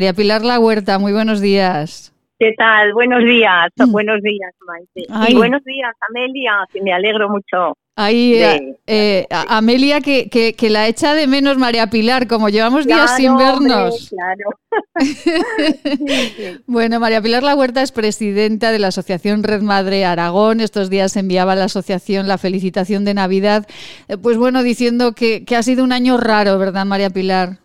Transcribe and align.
María 0.00 0.14
Pilar 0.14 0.42
La 0.42 0.58
Huerta, 0.58 0.98
muy 0.98 1.12
buenos 1.12 1.42
días. 1.42 2.10
¿Qué 2.38 2.54
tal? 2.56 2.94
Buenos 2.94 3.22
días, 3.22 3.68
mm. 3.76 3.92
buenos 3.92 4.22
días, 4.22 4.54
Maite. 4.66 5.30
Y 5.30 5.34
buenos 5.34 5.62
días, 5.62 5.94
Amelia, 6.08 6.64
que 6.72 6.80
me 6.80 6.90
alegro 6.90 7.28
mucho. 7.28 7.76
Ahí, 7.96 8.32
eh, 8.36 8.78
eh, 8.86 9.26
Amelia, 9.30 10.00
que, 10.00 10.30
que, 10.30 10.70
la 10.70 10.88
echa 10.88 11.12
de 11.12 11.26
menos 11.26 11.58
María 11.58 11.88
Pilar, 11.88 12.28
como 12.28 12.48
llevamos 12.48 12.86
días 12.86 13.14
sin 13.14 13.36
vernos. 13.36 14.08
claro. 14.08 14.48
bueno, 16.66 16.98
María 16.98 17.20
Pilar 17.20 17.42
La 17.42 17.54
Huerta 17.54 17.82
es 17.82 17.92
presidenta 17.92 18.72
de 18.72 18.78
la 18.78 18.88
Asociación 18.88 19.42
Red 19.42 19.60
Madre 19.60 20.06
Aragón. 20.06 20.62
Estos 20.62 20.88
días 20.88 21.14
enviaba 21.18 21.52
a 21.52 21.56
la 21.56 21.64
asociación 21.64 22.26
la 22.26 22.38
felicitación 22.38 23.04
de 23.04 23.12
Navidad. 23.12 23.66
Eh, 24.08 24.16
pues 24.16 24.38
bueno, 24.38 24.62
diciendo 24.62 25.12
que, 25.12 25.44
que 25.44 25.56
ha 25.56 25.62
sido 25.62 25.84
un 25.84 25.92
año 25.92 26.16
raro, 26.16 26.58
¿verdad, 26.58 26.86
María 26.86 27.10
Pilar? 27.10 27.58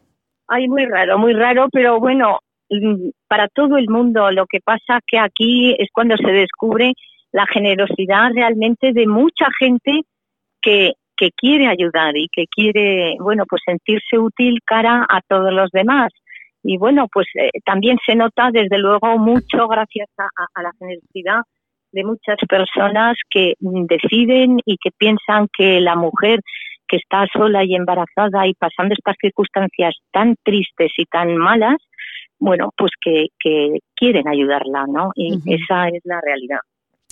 Ay, 0.47 0.67
muy 0.67 0.85
raro, 0.85 1.17
muy 1.17 1.33
raro, 1.33 1.67
pero 1.71 1.99
bueno, 1.99 2.39
mm, 2.69 3.09
para 3.27 3.47
todo 3.47 3.77
el 3.77 3.89
mundo. 3.89 4.31
Lo 4.31 4.45
que 4.45 4.59
pasa 4.59 4.99
que 5.05 5.17
aquí 5.17 5.75
es 5.77 5.89
cuando 5.91 6.17
se 6.17 6.31
descubre 6.31 6.93
la 7.31 7.45
generosidad 7.47 8.31
realmente 8.33 8.93
de 8.93 9.07
mucha 9.07 9.47
gente 9.59 10.01
que, 10.61 10.93
que 11.17 11.31
quiere 11.31 11.67
ayudar 11.67 12.15
y 12.15 12.27
que 12.31 12.45
quiere, 12.47 13.15
bueno, 13.19 13.45
pues 13.47 13.61
sentirse 13.65 14.17
útil 14.17 14.59
cara 14.65 15.05
a 15.09 15.21
todos 15.27 15.51
los 15.51 15.69
demás. 15.71 16.11
Y 16.67 16.77
bueno, 16.77 17.07
pues 17.13 17.27
eh, 17.35 17.51
también 17.63 17.97
se 18.05 18.15
nota 18.15 18.49
desde 18.51 18.79
luego 18.79 19.19
mucho 19.19 19.67
gracias 19.67 20.09
a, 20.17 20.61
la 20.63 20.71
generosidad 20.79 21.41
de 21.91 22.03
muchas 22.03 22.37
personas 22.49 23.15
que 23.29 23.53
deciden 23.59 24.59
y 24.65 24.77
que 24.77 24.89
piensan 24.97 25.47
que 25.55 25.79
la 25.79 25.95
mujer 25.95 26.39
que 26.87 26.97
está 26.97 27.25
sola 27.33 27.63
y 27.63 27.75
embarazada 27.75 28.47
y 28.47 28.53
pasando 28.53 28.93
estas 28.93 29.15
circunstancias 29.19 29.95
tan 30.11 30.35
tristes 30.43 30.91
y 30.97 31.05
tan 31.05 31.35
malas, 31.37 31.77
bueno, 32.39 32.71
pues 32.77 32.91
que, 33.01 33.27
que 33.39 33.79
quieren 33.95 34.27
ayudarla, 34.27 34.85
¿no? 34.87 35.11
Y 35.15 35.37
esa 35.53 35.87
es 35.87 36.01
la 36.03 36.19
realidad. 36.21 36.59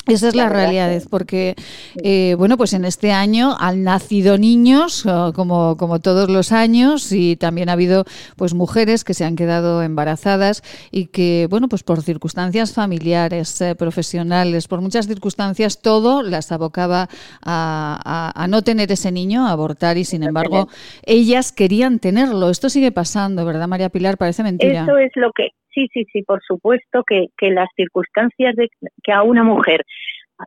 Esa 0.06 0.28
es 0.28 0.36
la, 0.36 0.50
realidad, 0.50 0.92
porque, 1.10 1.56
eh, 2.04 2.36
bueno, 2.38 2.58
pues 2.58 2.74
en 2.74 2.84
este 2.84 3.14
año 3.14 3.56
han 3.58 3.84
nacido 3.84 4.38
niños, 4.38 5.06
como, 5.34 5.78
como 5.78 6.00
todos 6.02 6.30
los 6.30 6.52
años, 6.52 7.10
y 7.14 7.38
también 7.38 7.70
ha 7.70 7.74
habido 7.74 8.04
pues 8.36 8.54
mujeres 8.54 9.06
que 9.06 9.14
se 9.14 9.24
han 9.24 9.38
quedado 9.38 9.82
embarazadas 9.82 10.62
y 10.92 11.06
que, 11.06 11.48
bueno, 11.50 11.70
pues 11.70 11.84
por 11.84 12.02
circunstancias 12.02 12.74
familiares, 12.74 13.62
eh, 13.62 13.76
profesionales, 13.76 14.68
por 14.68 14.82
muchas 14.82 15.08
circunstancias, 15.08 15.82
todo 15.82 16.22
las 16.22 16.52
abocaba 16.52 17.08
a, 17.42 18.32
a, 18.36 18.48
no 18.48 18.62
tener 18.62 18.92
ese 18.92 19.10
niño, 19.10 19.48
a 19.48 19.52
abortar, 19.52 19.98
y 19.98 20.04
sin 20.04 20.24
embargo, 20.24 20.68
ellas 21.06 21.54
querían 21.54 22.00
tenerlo. 22.00 22.50
Esto 22.50 22.68
sigue 22.68 22.92
pasando, 22.92 23.46
¿verdad, 23.46 23.70
María 23.70 23.88
Pilar? 23.88 24.18
Parece 24.18 24.44
mentira. 24.44 24.82
Esto 24.82 24.98
es 24.98 25.12
lo 25.16 25.32
que 25.32 25.48
Sí, 25.74 25.88
sí, 25.92 26.06
sí, 26.12 26.24
por 26.24 26.42
supuesto 26.44 27.04
que, 27.04 27.30
las 27.52 27.70
circunstancias 27.76 28.56
de 28.56 28.70
que 29.04 29.12
a 29.12 29.24
una 29.24 29.44
mujer 29.44 29.84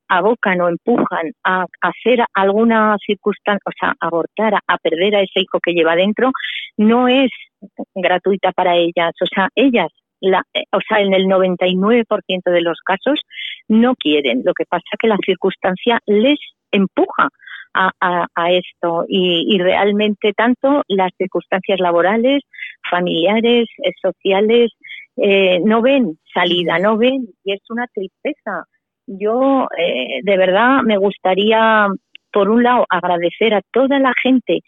abocan 0.09 0.61
o 0.61 0.69
empujan 0.69 1.33
a 1.45 1.67
hacer 1.81 2.25
alguna 2.35 2.97
circunstancia, 3.05 3.63
o 3.65 3.73
sea, 3.79 3.95
abortar, 4.01 4.55
a 4.55 4.79
perder 4.79 5.17
a 5.17 5.23
ese 5.23 5.41
hijo 5.41 5.59
que 5.61 5.73
lleva 5.73 5.97
dentro, 5.97 6.31
no 6.77 7.09
es 7.09 7.31
gratuita 7.95 8.53
para 8.53 8.77
ellas. 8.77 9.13
O 9.21 9.27
sea, 9.27 9.49
ellas, 9.55 9.89
la, 10.21 10.43
o 10.73 10.79
sea, 10.89 11.01
en 11.01 11.15
el 11.15 11.27
99% 11.27 12.43
de 12.45 12.61
los 12.61 12.79
casos 12.85 13.21
no 13.69 13.95
quieren. 13.97 14.43
Lo 14.45 14.53
que 14.55 14.65
pasa 14.65 14.85
es 14.93 14.99
que 14.99 15.09
la 15.09 15.19
circunstancia 15.25 15.99
les 16.07 16.39
empuja 16.71 17.29
a, 17.77 18.51
esto 18.53 19.05
y, 19.07 19.55
y, 19.55 19.59
realmente 19.59 20.33
tanto 20.33 20.83
las 20.89 21.13
circunstancias 21.19 21.79
laborales, 21.79 22.43
familiares, 22.91 23.67
eh, 23.85 23.93
sociales, 24.01 24.71
eh, 25.17 25.61
no 25.65 25.83
ven 25.83 26.19
salida, 26.33 26.79
no 26.79 26.97
ven, 26.97 27.27
y 27.45 27.53
es 27.53 27.61
una 27.71 27.87
tristeza. 27.89 28.65
Yo, 29.07 29.67
eh, 29.79 30.21
de 30.23 30.37
verdad, 30.37 30.83
me 30.83 30.99
gustaría, 30.99 31.89
por 32.33 32.51
un 32.51 32.63
lado, 32.63 32.87
agradecer 32.89 33.55
a 33.55 33.63
toda 33.73 33.99
la 33.99 34.13
gente 34.23 34.61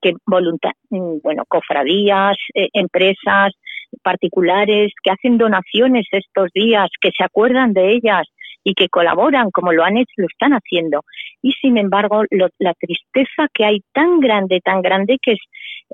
que 0.00 0.14
voluntad, 0.26 0.70
mm, 0.90 1.18
bueno, 1.22 1.44
cofradías, 1.46 2.36
eh, 2.54 2.68
empresas 2.72 3.52
particulares 4.02 4.92
que 5.02 5.10
hacen 5.10 5.36
donaciones 5.36 6.06
estos 6.12 6.48
días, 6.54 6.88
que 7.00 7.10
se 7.16 7.24
acuerdan 7.24 7.72
de 7.72 7.92
ellas 7.92 8.26
y 8.64 8.74
que 8.74 8.88
colaboran 8.88 9.50
como 9.50 9.72
lo 9.72 9.84
han 9.84 9.96
hecho, 9.96 10.12
lo 10.16 10.26
están 10.26 10.52
haciendo. 10.52 11.02
Y 11.42 11.52
sin 11.52 11.78
embargo, 11.78 12.24
la 12.30 12.74
tristeza 12.74 13.48
que 13.52 13.64
hay 13.64 13.80
tan 13.92 14.20
grande, 14.20 14.60
tan 14.60 14.82
grande 14.82 15.18
que 15.22 15.32
es 15.32 15.40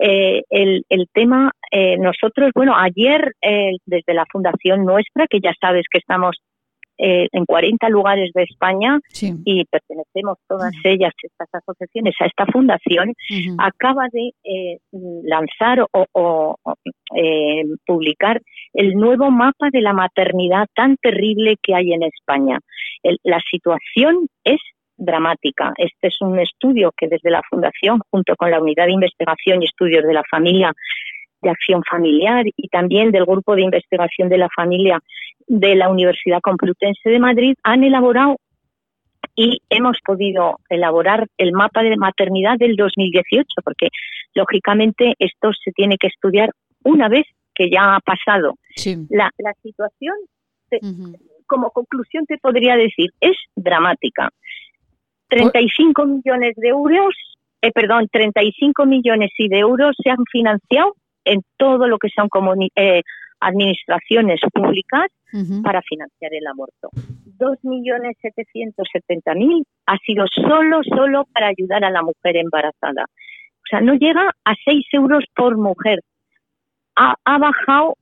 eh, 0.01 0.43
el, 0.51 0.85
el, 0.89 1.07
tema, 1.13 1.53
eh, 1.71 1.97
nosotros, 1.99 2.51
bueno, 2.55 2.75
ayer 2.77 3.33
eh, 3.41 3.73
desde 3.87 4.15
la 4.15 4.27
fundación 4.31 4.85
nuestra, 4.85 5.27
que 5.27 5.41
ya 5.41 5.53
sabes 5.61 5.85
que 5.91 5.99
estamos 5.99 6.37
eh, 6.99 7.29
en 7.33 7.45
40 7.45 7.89
lugares 7.89 8.31
de 8.35 8.45
España 8.45 8.99
y 9.45 9.65
pertenecemos 9.67 10.39
todas 10.49 10.73
ellas, 10.85 11.13
estas 11.23 11.49
asociaciones, 11.53 12.15
a 12.21 12.27
esta 12.27 12.47
fundación, 12.47 13.13
acaba 13.59 14.07
de 14.13 14.31
eh, 14.45 14.79
lanzar 15.25 15.81
o, 15.81 16.07
o 16.13 16.57
eh, 17.15 17.65
publicar 17.87 18.41
el 18.73 18.95
nuevo 18.95 19.31
mapa 19.31 19.69
de 19.73 19.81
la 19.81 19.93
maternidad 19.93 20.67
tan 20.75 20.97
terrible 20.97 21.57
que 21.63 21.75
hay 21.75 21.93
en 21.93 22.03
España. 22.03 22.59
El, 23.03 23.19
la 23.23 23.41
situación 23.51 24.29
es 24.45 24.61
dramática. 24.97 25.73
Este 25.77 26.09
es 26.09 26.17
un 26.21 26.39
estudio 26.39 26.93
que 26.97 27.09
desde 27.09 27.31
la 27.31 27.43
Fundación, 27.49 28.01
junto 28.11 28.35
con 28.37 28.51
la 28.51 28.61
Unidad 28.61 28.87
de 28.87 28.93
Investigación 28.93 29.63
y 29.63 29.67
Estudios 29.67 30.05
de 30.05 30.15
la 30.15 30.23
Familia 30.31 30.73
de 31.47 31.51
Acción 31.53 31.83
Familiar 31.89 32.45
y 32.45 32.69
también 32.69 33.13
del 33.13 33.25
Grupo 33.25 33.55
de 33.55 33.63
Investigación 33.63 34.29
de 34.29 34.39
la 34.39 34.49
Familia 34.55 35.01
de 35.47 35.77
la 35.77 35.89
Universidad 35.89 36.41
Complutense 36.41 37.09
de 37.09 37.21
Madrid, 37.21 37.55
han 37.63 37.85
elaborado 37.85 38.37
y 39.37 39.61
hemos 39.71 39.99
podido 40.05 40.59
elaborar 40.69 41.27
el 41.39 41.53
mapa 41.53 41.83
de 41.83 41.97
maternidad 41.97 42.57
del 42.59 42.75
2018, 42.75 43.47
porque 43.65 43.89
lógicamente 44.35 45.15
esto 45.19 45.53
se 45.63 45.73
tiene 45.73 45.99
que 45.99 46.09
estudiar 46.09 46.51
una 46.83 47.09
vez 47.09 47.27
que 47.55 47.71
ya 47.71 47.97
ha 47.97 48.01
pasado. 48.01 48.55
La, 49.09 49.31
la 49.39 49.53
situación, 49.63 50.15
como 51.47 51.71
conclusión 51.71 52.27
te 52.27 52.39
podría 52.39 52.77
decir, 52.77 53.11
es 53.21 53.37
dramática. 53.55 54.31
35 55.29 56.07
millones 56.07 56.55
de 56.57 56.69
euros, 56.69 57.15
eh, 57.63 57.73
perdón, 57.73 58.09
35 58.11 58.87
millones 58.87 59.31
y 59.39 59.49
de 59.49 59.59
euros 59.59 59.95
se 60.03 60.11
han 60.11 60.25
financiado 60.31 60.95
en 61.27 61.43
todo 61.57 61.87
lo 61.87 61.99
que 61.99 62.09
son 62.09 62.29
eh, 62.75 63.03
administraciones 63.41 64.41
públicas 64.53 65.07
para 65.63 65.83
financiar 65.83 66.33
el 66.33 66.47
aborto. 66.47 66.89
2.770.000 67.39 69.65
ha 69.87 69.99
sido 69.99 70.25
solo, 70.33 70.81
solo 70.83 71.27
para 71.35 71.49
ayudar 71.49 71.85
a 71.85 71.91
la 71.91 72.01
mujer 72.01 72.37
embarazada. 72.37 73.05
O 73.05 73.69
sea, 73.69 73.83
no 73.83 73.93
llega 73.95 74.33
a 74.45 74.55
6 74.65 74.87
euros 74.93 75.25
por 75.35 75.59
mujer. 75.59 76.01
Ha, 76.95 77.17
ha 77.23 77.39
bajado 77.39 77.97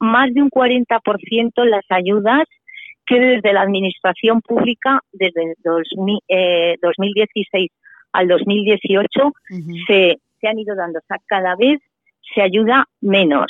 más 0.00 0.34
de 0.34 0.42
un 0.42 0.50
40% 0.50 1.64
las 1.64 1.86
ayudas 1.88 2.44
que 3.06 3.18
desde 3.18 3.54
la 3.54 3.62
administración 3.62 4.42
pública, 4.42 5.00
desde 5.12 5.54
2016 5.64 6.20
eh, 6.28 6.76
al 8.12 8.28
2018, 8.28 9.32
se, 9.86 10.18
se 10.40 10.48
han 10.48 10.58
ido 10.58 10.76
dando. 10.76 10.98
O 10.98 11.02
sea, 11.08 11.16
cada 11.26 11.56
vez 11.56 11.80
se 12.34 12.42
ayuda 12.42 12.84
menos. 13.00 13.46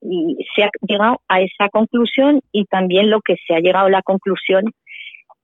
Y 0.00 0.36
se 0.54 0.64
ha 0.64 0.70
llegado 0.86 1.20
a 1.28 1.40
esa 1.40 1.68
conclusión 1.68 2.40
y 2.50 2.64
también 2.64 3.10
lo 3.10 3.20
que 3.20 3.36
se 3.46 3.54
ha 3.54 3.60
llegado 3.60 3.86
a 3.86 3.90
la 3.90 4.02
conclusión 4.02 4.64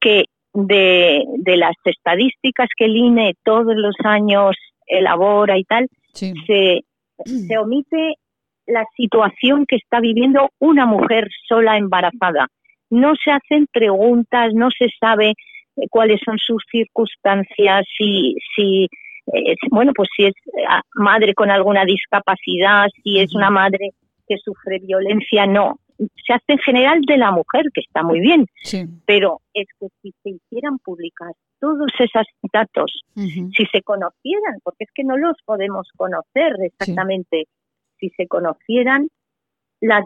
que 0.01 0.25
de, 0.55 1.23
de 1.39 1.57
las 1.57 1.75
estadísticas 1.85 2.69
que 2.77 2.87
el 2.87 2.97
INE 2.97 3.35
todos 3.45 3.77
los 3.77 3.95
años 4.05 4.57
elabora 4.87 5.59
y 5.59 5.65
tal, 5.65 5.87
se, 6.13 6.81
se 7.25 7.59
omite 7.59 8.15
la 8.67 8.85
situación 8.97 9.67
que 9.67 9.77
está 9.77 10.01
viviendo 10.01 10.51
una 10.59 10.87
mujer 10.87 11.29
sola 11.47 11.77
embarazada 11.77 12.49
no 12.91 13.15
se 13.23 13.31
hacen 13.31 13.67
preguntas, 13.73 14.53
no 14.55 14.69
se 14.71 14.89
sabe 14.99 15.31
eh, 15.31 15.87
cuáles 15.91 16.21
son 16.25 16.39
sus 16.39 16.63
circunstancias, 16.71 17.85
si, 17.97 18.37
si 18.57 18.89
eh, 19.33 19.55
bueno, 19.71 19.93
pues 19.95 20.09
si 20.17 20.27
es 20.27 20.35
eh, 20.47 20.65
madre 20.95 21.35
con 21.35 21.51
alguna 21.51 21.85
discapacidad, 21.85 22.89
si 23.03 23.21
es 23.21 23.35
una 23.35 23.51
madre 23.51 23.91
que 24.27 24.37
sufre 24.39 24.79
violencia, 24.79 25.47
no. 25.47 25.79
Se 25.99 26.33
hace 26.33 26.53
en 26.53 26.59
general 26.59 27.01
de 27.01 27.17
la 27.17 27.33
mujer, 27.33 27.65
que 27.75 27.81
está 27.81 28.05
muy 28.05 28.21
bien, 28.21 28.47
pero 29.05 29.41
es 29.53 29.67
que 29.81 29.89
si 30.01 30.13
se 30.23 30.31
hicieran 30.31 30.79
públicas 30.79 31.33
todos 31.59 31.91
esos 31.99 32.25
datos, 32.53 33.03
si 33.17 33.67
se 33.73 33.83
conocieran, 33.83 34.59
porque 34.63 34.85
es 34.85 34.91
que 34.95 35.03
no 35.03 35.17
los 35.17 35.37
podemos 35.45 35.89
conocer 35.97 36.53
exactamente, 36.61 37.47
si 37.99 38.11
se 38.11 38.29
conocieran, 38.29 39.09
la, 39.81 40.05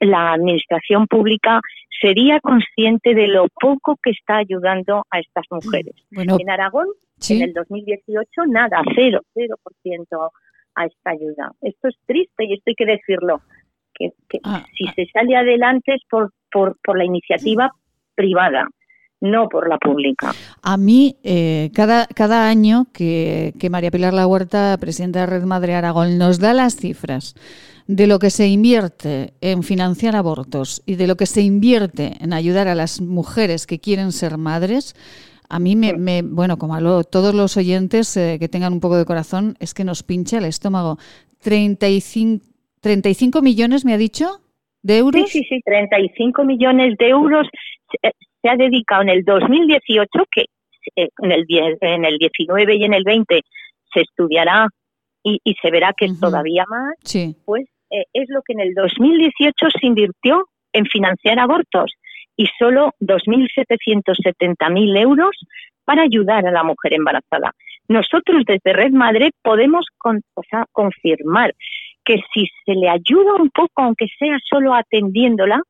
la 0.00 0.32
administración 0.32 1.06
pública 1.06 1.60
sería 2.00 2.40
consciente 2.40 3.14
de 3.14 3.28
lo 3.28 3.48
poco 3.60 3.98
que 4.02 4.10
está 4.10 4.38
ayudando 4.38 5.04
a 5.10 5.20
estas 5.20 5.44
mujeres. 5.50 5.94
en 6.10 6.50
Aragón, 6.50 6.86
en 7.28 7.42
el 7.42 7.52
2018, 7.52 8.46
nada, 8.46 8.82
cero, 8.94 9.20
cero 9.34 9.56
por 9.62 9.72
ciento 9.82 10.30
a 10.74 10.86
esta 10.86 11.10
ayuda. 11.10 11.52
Esto 11.60 11.88
es 11.88 11.96
triste 12.06 12.44
y 12.44 12.54
esto 12.54 12.64
hay 12.66 12.74
que 12.74 12.86
decirlo. 12.86 13.40
que, 13.94 14.10
ah, 14.42 14.64
si 14.76 14.88
ah. 14.88 14.92
se 14.96 15.06
sale 15.06 15.36
adelante 15.36 15.94
es 15.94 16.02
por, 16.10 16.32
por, 16.50 16.76
por 16.82 16.98
la 16.98 17.04
iniciativa 17.04 17.70
privada 18.14 18.68
no 19.24 19.48
por 19.48 19.68
la 19.68 19.78
pública. 19.78 20.34
A 20.62 20.76
mí, 20.76 21.16
eh, 21.24 21.70
cada, 21.74 22.06
cada 22.06 22.46
año 22.46 22.86
que, 22.92 23.54
que, 23.58 23.70
María 23.70 23.90
Pilar 23.90 24.12
La 24.12 24.26
Huerta, 24.26 24.76
presidenta 24.78 25.20
de 25.20 25.26
Red 25.26 25.44
Madre 25.44 25.74
Aragón, 25.74 26.18
nos 26.18 26.38
da 26.38 26.52
las 26.52 26.76
cifras 26.76 27.34
de 27.86 28.06
lo 28.06 28.18
que 28.18 28.30
se 28.30 28.46
invierte 28.48 29.32
en 29.40 29.62
financiar 29.62 30.14
abortos 30.14 30.82
y 30.86 30.96
de 30.96 31.06
lo 31.06 31.16
que 31.16 31.26
se 31.26 31.42
invierte 31.42 32.12
en 32.20 32.32
ayudar 32.32 32.68
a 32.68 32.74
las 32.74 33.00
mujeres 33.00 33.66
que 33.66 33.78
quieren 33.78 34.12
ser 34.12 34.38
madres, 34.38 34.94
a 35.48 35.58
mí 35.58 35.76
me, 35.76 35.94
me 35.94 36.22
bueno, 36.22 36.58
como 36.58 36.74
a 36.74 36.80
todos 37.04 37.34
los 37.34 37.56
oyentes 37.56 38.16
eh, 38.16 38.38
que 38.38 38.48
tengan 38.48 38.72
un 38.72 38.80
poco 38.80 38.96
de 38.96 39.04
corazón, 39.04 39.56
es 39.60 39.74
que 39.74 39.84
nos 39.84 40.02
pincha 40.02 40.38
el 40.38 40.44
estómago. 40.44 40.98
35, 41.42 42.44
35 42.80 43.42
millones, 43.42 43.84
me 43.84 43.92
ha 43.92 43.98
dicho, 43.98 44.26
de 44.82 44.98
euros. 44.98 45.30
Sí, 45.30 45.40
sí, 45.40 45.46
sí, 45.48 45.60
35 45.64 46.44
millones 46.44 46.96
de 46.98 47.08
euros 47.08 47.46
se 48.42 48.48
ha 48.48 48.56
dedicado 48.56 49.02
en 49.02 49.10
el 49.10 49.24
2018, 49.24 50.08
que 50.30 50.44
eh, 50.96 51.08
en 51.22 51.32
el, 51.32 51.46
en 51.80 52.04
el 52.04 52.18
19 52.18 52.76
y 52.76 52.84
en 52.84 52.94
el 52.94 53.04
20 53.04 53.40
se 53.92 54.00
estudiará 54.00 54.68
y, 55.22 55.40
se 55.62 55.70
verá 55.70 55.94
que 55.96 56.04
es 56.04 56.20
todavía 56.20 56.64
más, 56.68 56.94
pues 57.46 57.64
eh, 57.90 58.04
es 58.12 58.28
lo 58.28 58.42
que 58.42 58.52
en 58.52 58.60
el 58.60 58.74
2018 58.74 59.54
se 59.80 59.86
invirtió 59.86 60.46
en 60.74 60.84
financiar 60.84 61.38
abortos 61.38 61.92
y 62.36 62.46
solo 62.58 62.92
2.770.000 63.00 64.98
euros 64.98 65.36
para 65.84 66.02
ayudar 66.02 66.46
a 66.46 66.50
la 66.50 66.62
mujer 66.64 66.94
embarazada. 66.94 67.52
Nosotros 67.88 68.44
desde 68.46 68.72
Red 68.72 68.92
Madre 68.92 69.30
podemos 69.42 69.86
confirmar 70.72 71.54
que 72.04 72.20
si 72.32 72.46
se 72.64 72.74
le 72.74 72.88
ayuda 72.88 73.34
un 73.34 73.50
poco, 73.50 73.82
aunque 73.82 74.06
sea 74.18 74.38
solo 74.48 74.74
atendiéndola, 74.74 75.60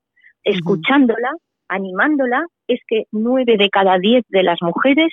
escuchándola, 0.42 1.32
animándola, 1.68 2.46
es 2.66 2.80
que 2.86 3.04
nueve 3.12 3.56
de 3.56 3.68
cada 3.70 3.98
diez 3.98 4.24
de 4.28 4.42
las 4.42 4.58
mujeres 4.62 5.12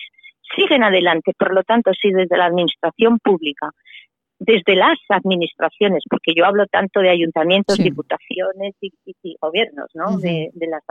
siguen 0.56 0.84
adelante. 0.84 1.34
Por 1.38 1.54
lo 1.54 1.64
tanto, 1.64 1.92
si 1.94 2.12
desde 2.12 2.38
la 2.38 2.46
administración 2.46 3.20
pública, 3.20 3.72
desde 4.40 4.76
las 4.76 4.98
administraciones, 5.10 6.04
porque 6.10 6.34
yo 6.36 6.46
hablo 6.46 6.66
tanto 6.66 7.00
de 7.00 7.10
ayuntamientos, 7.10 7.78
diputaciones 7.78 8.74
y, 8.82 8.92
gobiernos 9.40 9.88
¿no? 9.94 10.18
de, 10.18 10.52
las 10.68 10.84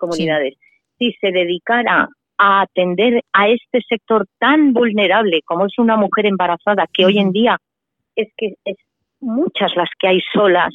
comunidades, 0.00 0.54
si 0.98 1.12
se 1.20 1.30
dedicara 1.30 2.08
a 2.38 2.62
atender 2.62 3.22
a 3.32 3.48
este 3.48 3.80
sector 3.88 4.26
tan 4.38 4.72
vulnerable 4.72 5.42
como 5.44 5.66
es 5.66 5.78
una 5.78 5.96
mujer 5.96 6.26
embarazada, 6.26 6.86
que 6.92 7.04
hoy 7.04 7.18
en 7.18 7.32
día 7.32 7.58
es 8.16 8.28
que 8.36 8.54
es 8.64 8.76
muchas 9.20 9.76
las 9.76 9.90
que 9.98 10.08
hay 10.08 10.20
solas, 10.32 10.72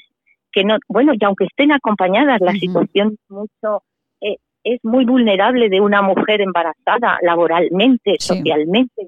que 0.51 0.63
no, 0.63 0.77
bueno, 0.87 1.13
y 1.19 1.25
aunque 1.25 1.45
estén 1.45 1.71
acompañadas, 1.71 2.39
la 2.39 2.53
situación 2.53 3.17
mucho 3.29 3.81
eh, 4.21 4.37
es 4.63 4.79
muy 4.83 5.05
vulnerable 5.05 5.69
de 5.69 5.81
una 5.81 6.01
mujer 6.01 6.41
embarazada 6.41 7.17
laboralmente, 7.21 8.15
socialmente. 8.19 9.07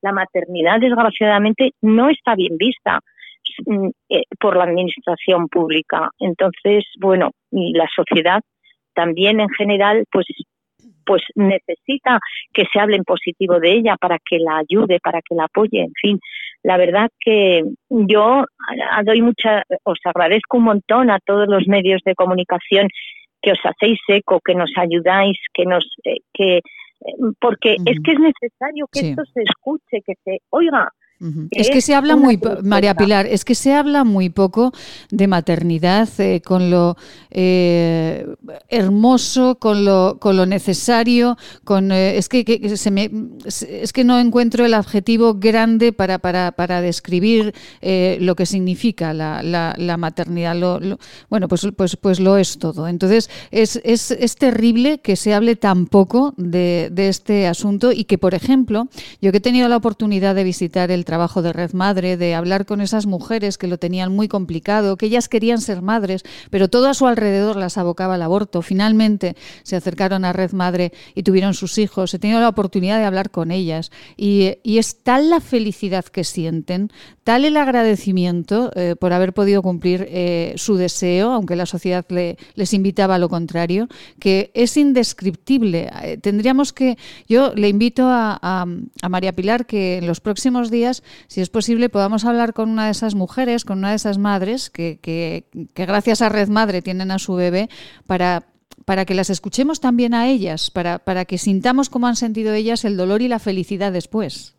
La 0.00 0.12
maternidad, 0.12 0.80
desgraciadamente, 0.80 1.72
no 1.82 2.08
está 2.08 2.34
bien 2.34 2.56
vista 2.56 3.00
mm, 3.66 3.88
eh, 4.08 4.22
por 4.40 4.56
la 4.56 4.64
administración 4.64 5.48
pública. 5.48 6.10
Entonces, 6.18 6.84
bueno, 6.98 7.32
y 7.50 7.72
la 7.72 7.88
sociedad 7.94 8.40
también 8.98 9.38
en 9.38 9.48
general, 9.50 10.04
pues 10.10 10.26
pues 11.06 11.22
necesita 11.36 12.18
que 12.52 12.64
se 12.70 12.78
hable 12.78 12.96
en 12.96 13.04
positivo 13.04 13.58
de 13.60 13.72
ella 13.72 13.96
para 13.96 14.18
que 14.18 14.38
la 14.38 14.58
ayude, 14.58 14.98
para 15.02 15.20
que 15.22 15.34
la 15.34 15.44
apoye, 15.44 15.80
en 15.80 15.92
fin. 15.94 16.20
La 16.62 16.76
verdad 16.76 17.08
que 17.18 17.62
yo 17.88 18.44
doy 19.06 19.22
mucha, 19.22 19.62
os 19.84 19.98
agradezco 20.04 20.58
un 20.58 20.64
montón 20.64 21.10
a 21.10 21.18
todos 21.24 21.48
los 21.48 21.66
medios 21.66 22.02
de 22.04 22.14
comunicación 22.14 22.88
que 23.40 23.52
os 23.52 23.60
hacéis 23.64 24.00
eco, 24.08 24.40
que 24.44 24.54
nos 24.54 24.70
ayudáis, 24.76 25.38
que 25.54 25.64
nos, 25.64 25.86
eh, 26.04 26.18
que, 26.34 26.56
eh, 26.58 26.62
porque 27.40 27.76
es 27.86 27.96
que 28.04 28.12
es 28.12 28.18
necesario 28.18 28.86
que 28.92 29.00
esto 29.00 29.22
se 29.32 29.42
escuche, 29.44 30.02
que 30.04 30.14
se 30.24 30.40
oiga, 30.50 30.90
es 31.50 31.70
que 31.70 31.80
se 31.80 31.94
habla 31.94 32.14
muy, 32.16 32.38
María 32.62 32.94
Pilar, 32.94 33.26
es 33.26 33.44
que 33.44 33.56
se 33.56 33.74
habla 33.74 34.04
muy 34.04 34.30
poco 34.30 34.72
de 35.10 35.26
maternidad 35.26 36.08
eh, 36.18 36.40
con 36.44 36.70
lo 36.70 36.96
eh, 37.30 38.26
hermoso, 38.68 39.56
con 39.56 39.84
lo, 39.84 40.18
con 40.20 40.36
lo 40.36 40.46
necesario, 40.46 41.36
con 41.64 41.90
eh, 41.90 42.18
es 42.18 42.28
que, 42.28 42.76
se 42.76 42.90
me, 42.90 43.10
es 43.44 43.92
que 43.92 44.04
no 44.04 44.18
encuentro 44.20 44.64
el 44.64 44.74
adjetivo 44.74 45.34
grande 45.34 45.92
para, 45.92 46.18
para, 46.18 46.52
para 46.52 46.80
describir 46.80 47.52
lo 48.20 48.36
que 48.36 48.46
significa 48.46 49.12
la, 49.12 49.42
la, 49.42 49.96
maternidad. 49.96 50.54
Lo, 50.54 50.98
bueno, 51.28 51.48
pues, 51.48 51.66
pues, 51.76 51.96
pues 51.96 52.20
lo 52.20 52.36
es 52.36 52.58
todo. 52.58 52.86
Entonces, 52.86 53.28
es, 53.50 53.80
es, 53.84 54.12
es 54.12 54.36
terrible 54.36 54.98
que 54.98 55.16
se 55.16 55.34
hable 55.34 55.56
tan 55.56 55.86
poco 55.86 56.34
de, 56.36 56.90
de 56.92 57.08
este 57.08 57.46
asunto 57.48 57.90
y 57.90 58.04
que, 58.04 58.18
por 58.18 58.34
ejemplo, 58.34 58.88
yo 59.20 59.32
que 59.32 59.38
he 59.38 59.40
tenido 59.40 59.68
la 59.68 59.76
oportunidad 59.76 60.34
de 60.34 60.44
visitar 60.44 60.90
el 60.90 61.04
trabajo 61.08 61.40
de 61.40 61.54
Red 61.54 61.72
Madre, 61.72 62.18
de 62.18 62.34
hablar 62.34 62.66
con 62.66 62.82
esas 62.82 63.06
mujeres 63.06 63.56
que 63.56 63.66
lo 63.66 63.78
tenían 63.78 64.14
muy 64.14 64.28
complicado, 64.28 64.98
que 64.98 65.06
ellas 65.06 65.30
querían 65.30 65.62
ser 65.62 65.80
madres, 65.80 66.22
pero 66.50 66.68
todo 66.68 66.86
a 66.86 66.92
su 66.92 67.06
alrededor 67.06 67.56
las 67.56 67.78
abocaba 67.78 68.16
al 68.16 68.22
aborto. 68.22 68.60
Finalmente 68.60 69.34
se 69.62 69.74
acercaron 69.74 70.26
a 70.26 70.34
Red 70.34 70.52
Madre 70.52 70.92
y 71.14 71.22
tuvieron 71.22 71.54
sus 71.54 71.78
hijos. 71.78 72.12
He 72.12 72.18
tenido 72.18 72.40
la 72.40 72.50
oportunidad 72.50 72.98
de 72.98 73.06
hablar 73.06 73.30
con 73.30 73.50
ellas 73.50 73.90
y, 74.18 74.58
es 74.64 75.02
tal 75.02 75.30
la 75.30 75.40
felicidad 75.40 76.04
que 76.04 76.24
sienten, 76.24 76.92
tal 77.24 77.46
el 77.46 77.56
agradecimiento 77.56 78.70
eh, 78.76 78.94
por 78.94 79.14
haber 79.14 79.32
podido 79.32 79.62
cumplir 79.62 80.06
eh, 80.10 80.52
su 80.56 80.76
deseo, 80.76 81.32
aunque 81.32 81.56
la 81.56 81.64
sociedad 81.64 82.04
les 82.10 82.74
invitaba 82.74 83.14
a 83.14 83.18
lo 83.18 83.30
contrario, 83.30 83.88
que 84.20 84.50
es 84.52 84.76
indescriptible. 84.76 85.90
Eh, 86.02 86.18
tendríamos 86.18 86.74
que, 86.74 86.98
yo 87.26 87.54
le 87.54 87.70
invito 87.70 88.04
a 88.06 88.66
María 89.08 89.34
Pilar 89.34 89.64
que 89.64 89.96
en 89.96 90.06
los 90.06 90.20
próximos 90.20 90.70
días 90.70 90.97
si 91.26 91.40
es 91.40 91.50
posible, 91.50 91.88
podamos 91.88 92.24
hablar 92.24 92.52
con 92.52 92.70
una 92.70 92.86
de 92.86 92.92
esas 92.92 93.14
mujeres, 93.14 93.64
con 93.64 93.78
una 93.78 93.90
de 93.90 93.96
esas 93.96 94.18
madres 94.18 94.70
que, 94.70 94.98
que, 95.00 95.44
gracias 95.74 96.22
a 96.22 96.28
Red 96.28 96.48
Madre 96.48 96.82
tienen 96.82 97.10
a 97.10 97.18
su 97.18 97.34
bebé 97.34 97.68
para 98.06 98.44
para 98.84 99.04
que 99.04 99.12
las 99.12 99.28
escuchemos 99.28 99.80
también 99.80 100.14
a 100.14 100.28
ellas, 100.28 100.70
para, 100.70 100.98
para 100.98 101.26
que 101.26 101.36
sintamos 101.36 101.90
cómo 101.90 102.06
han 102.06 102.16
sentido 102.16 102.54
ellas 102.54 102.86
el 102.86 102.96
dolor 102.96 103.20
y 103.20 103.28
la 103.28 103.38
felicidad 103.38 103.92
después. 103.92 104.56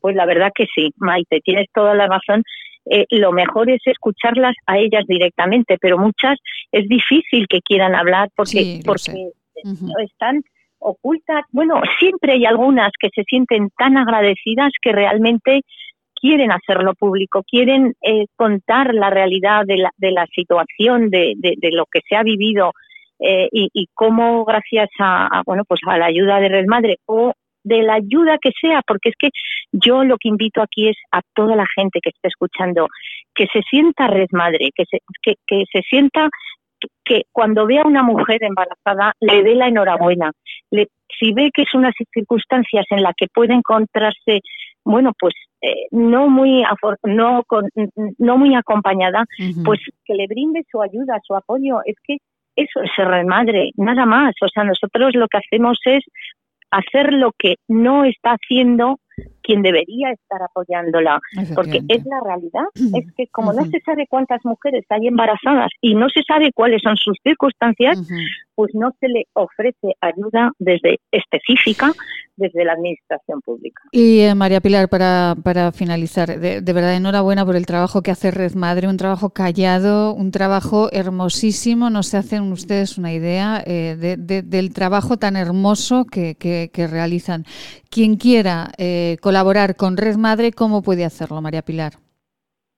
Pues 0.00 0.16
la 0.16 0.24
verdad 0.24 0.50
que 0.54 0.66
sí, 0.74 0.94
Maite, 0.96 1.40
tienes 1.40 1.66
toda 1.74 1.94
la 1.94 2.06
razón. 2.06 2.42
Eh, 2.86 3.04
lo 3.10 3.32
mejor 3.32 3.68
es 3.68 3.80
escucharlas 3.84 4.54
a 4.66 4.78
ellas 4.78 5.04
directamente, 5.06 5.76
pero 5.78 5.98
muchas 5.98 6.38
es 6.72 6.88
difícil 6.88 7.46
que 7.48 7.60
quieran 7.60 7.94
hablar 7.94 8.30
porque, 8.34 8.80
porque 8.84 9.30
están 10.04 10.40
ocultas, 10.78 11.44
bueno, 11.50 11.80
siempre 11.98 12.32
hay 12.32 12.44
algunas 12.44 12.90
que 12.98 13.08
se 13.14 13.24
sienten 13.24 13.70
tan 13.76 13.96
agradecidas 13.96 14.72
que 14.80 14.92
realmente 14.92 15.62
quieren 16.14 16.50
hacerlo 16.50 16.94
público, 16.94 17.42
quieren 17.48 17.94
eh, 18.02 18.26
contar 18.36 18.94
la 18.94 19.10
realidad 19.10 19.64
de 19.64 19.78
la, 19.78 19.90
de 19.96 20.10
la 20.10 20.26
situación, 20.26 21.10
de, 21.10 21.34
de, 21.36 21.70
lo 21.72 21.84
que 21.90 22.00
se 22.08 22.16
ha 22.16 22.22
vivido 22.22 22.72
eh, 23.20 23.48
y, 23.52 23.68
y, 23.72 23.86
cómo 23.94 24.44
gracias 24.44 24.88
a, 24.98 25.42
bueno 25.46 25.64
pues 25.66 25.80
a 25.86 25.98
la 25.98 26.06
ayuda 26.06 26.40
de 26.40 26.48
Red 26.48 26.66
Madre 26.66 26.98
o 27.06 27.32
de 27.64 27.82
la 27.82 27.94
ayuda 27.94 28.38
que 28.40 28.52
sea, 28.60 28.82
porque 28.86 29.10
es 29.10 29.14
que 29.18 29.28
yo 29.72 30.04
lo 30.04 30.16
que 30.18 30.28
invito 30.28 30.62
aquí 30.62 30.88
es 30.88 30.96
a 31.12 31.20
toda 31.34 31.54
la 31.56 31.66
gente 31.74 32.00
que 32.02 32.10
esté 32.10 32.28
escuchando 32.28 32.88
que 33.34 33.46
se 33.52 33.60
sienta 33.68 34.08
Red 34.08 34.28
Madre, 34.32 34.70
que 34.74 34.84
se, 34.90 34.98
que, 35.22 35.34
que 35.46 35.64
se 35.70 35.82
sienta 35.82 36.28
que 37.04 37.22
cuando 37.32 37.66
vea 37.66 37.82
a 37.82 37.88
una 37.88 38.02
mujer 38.02 38.42
embarazada 38.42 39.12
le 39.20 39.42
dé 39.42 39.54
la 39.54 39.68
enhorabuena. 39.68 40.32
Le, 40.70 40.88
si 41.18 41.32
ve 41.32 41.50
que 41.52 41.62
es 41.62 41.74
unas 41.74 41.94
circunstancias 42.12 42.86
en 42.90 43.02
las 43.02 43.14
que 43.16 43.26
puede 43.32 43.54
encontrarse, 43.54 44.40
bueno, 44.84 45.12
pues 45.18 45.34
eh, 45.60 45.86
no 45.90 46.28
muy 46.28 46.62
no 47.04 47.42
con, 47.46 47.68
no 48.18 48.38
muy 48.38 48.54
acompañada, 48.54 49.24
pues 49.64 49.80
que 50.04 50.14
le 50.14 50.26
brinde 50.26 50.64
su 50.70 50.80
ayuda, 50.80 51.20
su 51.26 51.34
apoyo. 51.34 51.80
Es 51.84 51.96
que 52.04 52.18
eso 52.56 52.80
es 52.82 52.90
ser 52.96 53.24
madre, 53.24 53.70
nada 53.76 54.06
más. 54.06 54.34
O 54.42 54.48
sea, 54.48 54.64
nosotros 54.64 55.14
lo 55.14 55.28
que 55.28 55.38
hacemos 55.38 55.78
es 55.84 56.04
hacer 56.70 57.12
lo 57.12 57.32
que 57.38 57.56
no 57.68 58.04
está 58.04 58.32
haciendo 58.32 58.98
quien 59.48 59.62
debería 59.62 60.10
estar 60.10 60.42
apoyándola, 60.42 61.18
porque 61.54 61.80
es 61.88 62.04
la 62.04 62.20
realidad, 62.22 62.66
es 63.00 63.10
que 63.16 63.26
como 63.28 63.54
no 63.54 63.64
se 63.64 63.80
sabe 63.80 64.06
cuántas 64.06 64.44
mujeres 64.44 64.84
hay 64.90 65.06
embarazadas 65.06 65.70
y 65.80 65.94
no 65.94 66.10
se 66.10 66.22
sabe 66.22 66.52
cuáles 66.52 66.82
son 66.82 66.98
sus 66.98 67.16
circunstancias, 67.22 67.98
pues 68.54 68.74
no 68.74 68.90
se 69.00 69.08
le 69.08 69.24
ofrece 69.32 69.94
ayuda 70.02 70.50
desde 70.58 70.98
específica 71.10 71.92
desde 72.38 72.64
la 72.64 72.74
administración 72.74 73.40
pública. 73.40 73.82
Y 73.90 74.20
eh, 74.20 74.34
María 74.34 74.60
Pilar, 74.60 74.88
para, 74.88 75.34
para 75.42 75.72
finalizar, 75.72 76.38
de, 76.38 76.60
verdad 76.60 76.94
enhorabuena 76.94 77.44
por 77.44 77.56
el 77.56 77.66
trabajo 77.66 78.00
que 78.00 78.12
hace 78.12 78.30
Red 78.30 78.54
Madre, 78.54 78.86
un 78.86 78.96
trabajo 78.96 79.30
callado, 79.30 80.14
un 80.14 80.30
trabajo 80.30 80.88
hermosísimo, 80.92 81.90
no 81.90 82.02
se 82.02 82.16
hacen 82.16 82.52
ustedes 82.52 82.96
una 82.96 83.12
idea 83.12 83.62
eh, 83.66 84.16
del 84.16 84.72
trabajo 84.72 85.16
tan 85.16 85.36
hermoso 85.36 86.04
que, 86.04 86.36
que, 86.36 86.86
realizan. 86.86 87.44
Quien 87.90 88.16
quiera 88.16 88.70
eh, 88.78 89.16
colaborar 89.20 89.37
con 89.76 89.96
Red 89.96 90.16
Madre, 90.16 90.52
¿cómo 90.52 90.82
puede 90.82 91.04
hacerlo, 91.04 91.40
María 91.40 91.62
Pilar? 91.62 91.94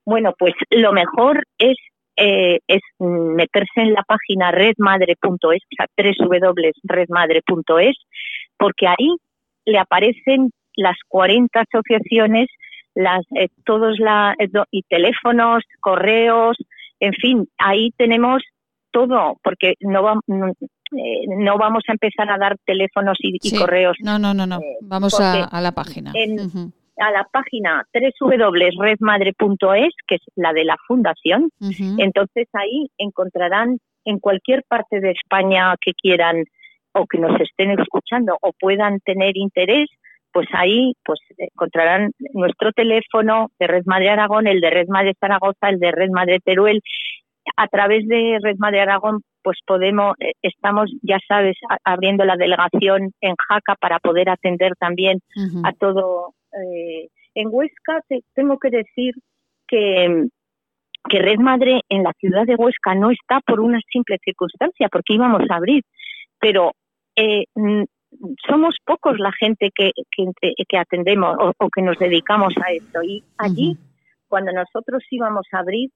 Bueno, 0.05 0.33
pues 0.37 0.53
lo 0.69 0.93
mejor 0.93 1.43
es 1.57 1.77
eh, 2.17 2.59
es 2.67 2.81
meterse 2.99 3.81
en 3.81 3.93
la 3.93 4.03
página 4.03 4.51
redmadre.es, 4.51 5.17
o 5.41 5.75
sea, 5.75 5.87
www.redmadre.es, 5.97 7.95
porque 8.57 8.87
ahí 8.87 9.15
le 9.65 9.79
aparecen 9.79 10.51
las 10.75 10.97
40 11.07 11.61
asociaciones, 11.61 12.49
las 12.93 13.21
eh, 13.35 13.47
todos 13.65 13.97
la 13.97 14.35
eh, 14.37 14.49
y 14.71 14.83
teléfonos, 14.83 15.63
correos, 15.79 16.57
en 16.99 17.13
fin, 17.13 17.47
ahí 17.57 17.91
tenemos 17.97 18.43
todo, 18.91 19.37
porque 19.43 19.73
no, 19.79 20.03
va, 20.03 20.19
eh, 20.91 21.25
no 21.27 21.57
vamos 21.57 21.83
a 21.87 21.93
empezar 21.93 22.29
a 22.29 22.37
dar 22.37 22.57
teléfonos 22.65 23.17
y, 23.21 23.39
correos. 23.57 23.95
No, 24.01 24.19
no, 24.19 24.33
no, 24.33 24.45
no. 24.45 24.59
vamos 24.81 25.17
a, 25.19 25.61
la 25.61 25.71
página. 25.71 26.11
A 26.97 27.11
la 27.11 27.25
página 27.31 27.85
www.redmadre.es, 27.93 29.93
que 30.07 30.15
es 30.15 30.21
la 30.35 30.51
de 30.53 30.65
la 30.65 30.75
fundación. 30.87 31.49
Entonces 31.97 32.47
ahí 32.53 32.89
encontrarán 32.97 33.77
en 34.05 34.19
cualquier 34.19 34.63
parte 34.67 34.99
de 34.99 35.11
España 35.11 35.75
que 35.79 35.93
quieran 35.93 36.43
o 36.93 37.05
que 37.05 37.19
nos 37.19 37.39
estén 37.39 37.71
escuchando 37.71 38.37
o 38.41 38.51
puedan 38.59 38.99
tener 38.99 39.37
interés, 39.37 39.87
pues 40.33 40.47
ahí 40.53 40.93
pues 41.05 41.19
encontrarán 41.37 42.11
nuestro 42.33 42.73
teléfono 42.73 43.49
de 43.59 43.67
Red 43.67 43.83
Madre 43.85 44.09
Aragón, 44.09 44.47
el 44.47 44.59
de 44.59 44.69
Red 44.69 44.87
Madre 44.87 45.13
Zaragoza, 45.19 45.69
el 45.69 45.79
de 45.79 45.91
Red 45.91 46.09
Madre 46.09 46.39
Teruel. 46.43 46.81
A 47.57 47.67
través 47.67 48.07
de 48.07 48.37
Red 48.41 48.57
Madre 48.57 48.81
Aragón 48.81 49.21
pues 49.43 49.57
podemos, 49.65 50.15
eh, 50.19 50.33
estamos, 50.41 50.91
ya 51.01 51.19
sabes, 51.27 51.57
abriendo 51.83 52.25
la 52.25 52.35
delegación 52.35 53.11
en 53.21 53.35
Jaca 53.35 53.75
para 53.75 53.99
poder 53.99 54.29
atender 54.29 54.73
también 54.77 55.19
a 55.63 55.73
todo. 55.73 56.33
Eh, 56.53 57.07
en 57.35 57.47
Huesca 57.51 58.01
tengo 58.33 58.59
que 58.59 58.69
decir 58.69 59.15
que, 59.67 60.27
que 61.09 61.19
Red 61.19 61.39
Madre 61.39 61.81
en 61.89 62.03
la 62.03 62.13
ciudad 62.19 62.45
de 62.45 62.55
Huesca 62.55 62.95
no 62.95 63.11
está 63.11 63.39
por 63.41 63.59
una 63.59 63.79
simple 63.91 64.17
circunstancia, 64.23 64.89
porque 64.89 65.13
íbamos 65.13 65.43
a 65.49 65.55
abrir, 65.55 65.83
pero 66.39 66.73
eh, 67.15 67.45
somos 68.47 68.75
pocos 68.85 69.17
la 69.19 69.31
gente 69.39 69.71
que, 69.73 69.91
que, 70.11 70.77
atendemos 70.77 71.35
o, 71.57 71.69
que 71.69 71.81
nos 71.81 71.97
dedicamos 71.97 72.53
a 72.57 72.71
esto. 72.71 73.01
Y 73.03 73.23
allí, 73.37 73.77
cuando 74.27 74.51
nosotros 74.51 75.03
íbamos 75.09 75.47
a 75.51 75.59
abrir, 75.59 75.89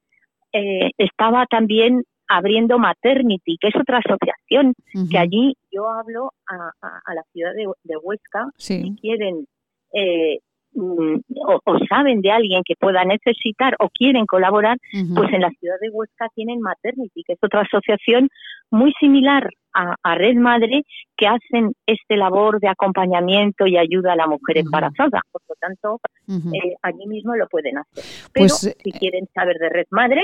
eh, 0.53 0.91
estaba 0.97 1.45
también 1.47 2.03
abriendo 2.27 2.79
Maternity, 2.79 3.57
que 3.59 3.69
es 3.69 3.75
otra 3.75 3.99
asociación, 3.99 4.73
que 5.09 5.17
allí 5.17 5.55
yo 5.71 5.89
hablo 5.89 6.31
a, 6.47 6.71
a, 6.81 7.13
la 7.13 7.23
ciudad 7.33 7.51
de, 7.53 7.97
Huesca, 7.97 8.49
si 8.57 8.95
quieren 9.01 9.45
eh, 9.93 10.39
mm, 10.73 11.17
o, 11.65 11.79
saben 11.89 12.21
de 12.21 12.31
alguien 12.31 12.63
que 12.65 12.75
pueda 12.75 13.03
necesitar 13.05 13.75
o 13.79 13.89
quieren 13.89 14.25
colaborar, 14.25 14.77
pues 15.15 15.33
en 15.33 15.41
la 15.41 15.49
ciudad 15.51 15.75
de 15.81 15.89
Huesca 15.89 16.29
tienen 16.35 16.61
Maternity, 16.61 17.23
que 17.23 17.33
es 17.33 17.39
otra 17.41 17.61
asociación 17.61 18.29
muy 18.71 18.93
similar 18.99 19.49
a, 19.75 20.15
Red 20.15 20.35
Madre 20.35 20.83
que 21.17 21.27
hacen 21.27 21.73
este 21.85 22.17
labor 22.17 22.59
de 22.59 22.69
acompañamiento 22.69 23.67
y 23.67 23.77
ayuda 23.77 24.13
a 24.13 24.15
la 24.15 24.27
mujer 24.27 24.59
embarazada. 24.59 25.21
Por 25.31 25.41
lo 25.47 25.55
tanto, 25.59 25.99
eh, 26.27 26.75
allí 26.81 27.05
mismo 27.07 27.35
lo 27.35 27.47
pueden 27.47 27.77
hacer. 27.77 28.03
Pero 28.33 28.47
pues, 28.47 28.75
si 28.77 28.89
eh, 28.89 28.93
quieren 28.97 29.27
saber 29.33 29.57
de 29.57 29.69
Red 29.69 29.87
Madre, 29.91 30.23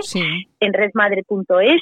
en 0.60 0.74
redmadre.es 0.74 1.81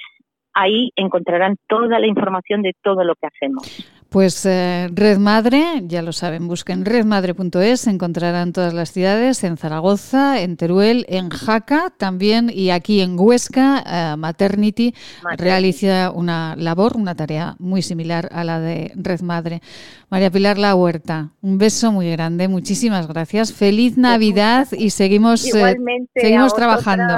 ahí 0.54 0.92
encontrarán 0.96 1.58
toda 1.68 2.00
la 2.00 2.08
información 2.08 2.62
de 2.62 2.74
todo 2.82 3.04
lo 3.04 3.16
que 3.16 3.28
hacemos. 3.28 3.86
Pues 4.10 4.44
eh, 4.48 4.90
Red 4.92 5.20
Madre, 5.20 5.84
ya 5.84 6.02
lo 6.02 6.14
saben, 6.14 6.48
busquen 6.48 6.84
redmadre.es, 6.84 7.86
encontrarán 7.86 8.54
todas 8.54 8.74
las 8.74 8.92
ciudades, 8.92 9.44
en 9.44 9.56
Zaragoza, 9.56 10.42
en 10.42 10.58
Teruel, 10.58 11.06
en 11.10 11.30
Jaca 11.30 11.94
también 11.96 12.50
y 12.52 12.72
aquí 12.72 13.02
en 13.02 13.20
Huesca, 13.20 13.84
eh, 13.86 14.18
Maternity, 14.18 14.96
realiza 15.38 16.10
una 16.10 16.56
labor, 16.56 16.98
una 16.98 17.14
tarea 17.14 17.56
muy 17.60 17.84
similar 17.84 18.30
a 18.32 18.44
la 18.44 18.60
de 18.60 18.92
Red 18.96 19.22
Madre. 19.22 19.62
María 20.10 20.32
Pilar 20.32 20.58
La 20.58 20.74
Huerta, 20.74 21.30
un 21.42 21.60
beso 21.60 21.92
muy 21.92 22.10
grande, 22.10 22.48
muchísimas 22.48 23.08
gracias, 23.08 23.54
feliz 23.54 23.96
Navidad 23.96 24.70
y 24.72 24.90
seguimos, 24.90 25.46
eh, 25.54 25.78
seguimos 26.16 26.56
trabajando 26.56 27.14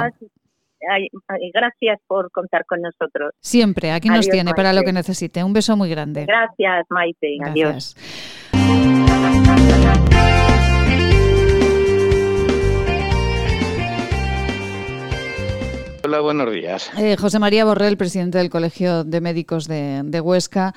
gracias 1.52 2.00
por 2.06 2.30
contar 2.30 2.64
con 2.66 2.80
nosotros. 2.80 3.34
Siempre, 3.40 3.92
aquí 3.92 4.08
nos 4.08 4.28
tiene 4.28 4.52
para 4.54 4.72
lo 4.72 4.82
que 4.82 4.92
necesite. 4.92 5.42
Un 5.44 5.52
beso 5.52 5.76
muy 5.76 5.90
grande. 5.90 6.26
Gracias, 6.26 6.86
Maite. 6.90 7.38
Adiós. 7.44 7.96
Hola, 16.04 16.20
buenos 16.20 16.52
días. 16.52 16.90
Eh, 16.98 17.16
José 17.16 17.38
María 17.38 17.64
Borrell, 17.64 17.96
presidente 17.96 18.36
del 18.38 18.50
Colegio 18.50 19.04
de 19.04 19.20
Médicos 19.20 19.68
de, 19.68 20.20
Huesca. 20.20 20.74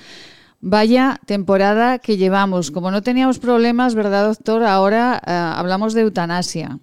Vaya 0.62 1.20
temporada 1.26 1.98
que 2.00 2.18
llevamos. 2.18 2.70
Como 2.70 2.92
no 2.92 3.02
teníamos 3.02 3.40
problemas, 3.40 3.96
¿verdad, 3.96 4.28
doctor? 4.28 4.64
Ahora 4.64 5.20
eh, 5.26 5.32
hablamos 5.32 5.94
de 5.94 6.02
eutanasia. 6.02 6.80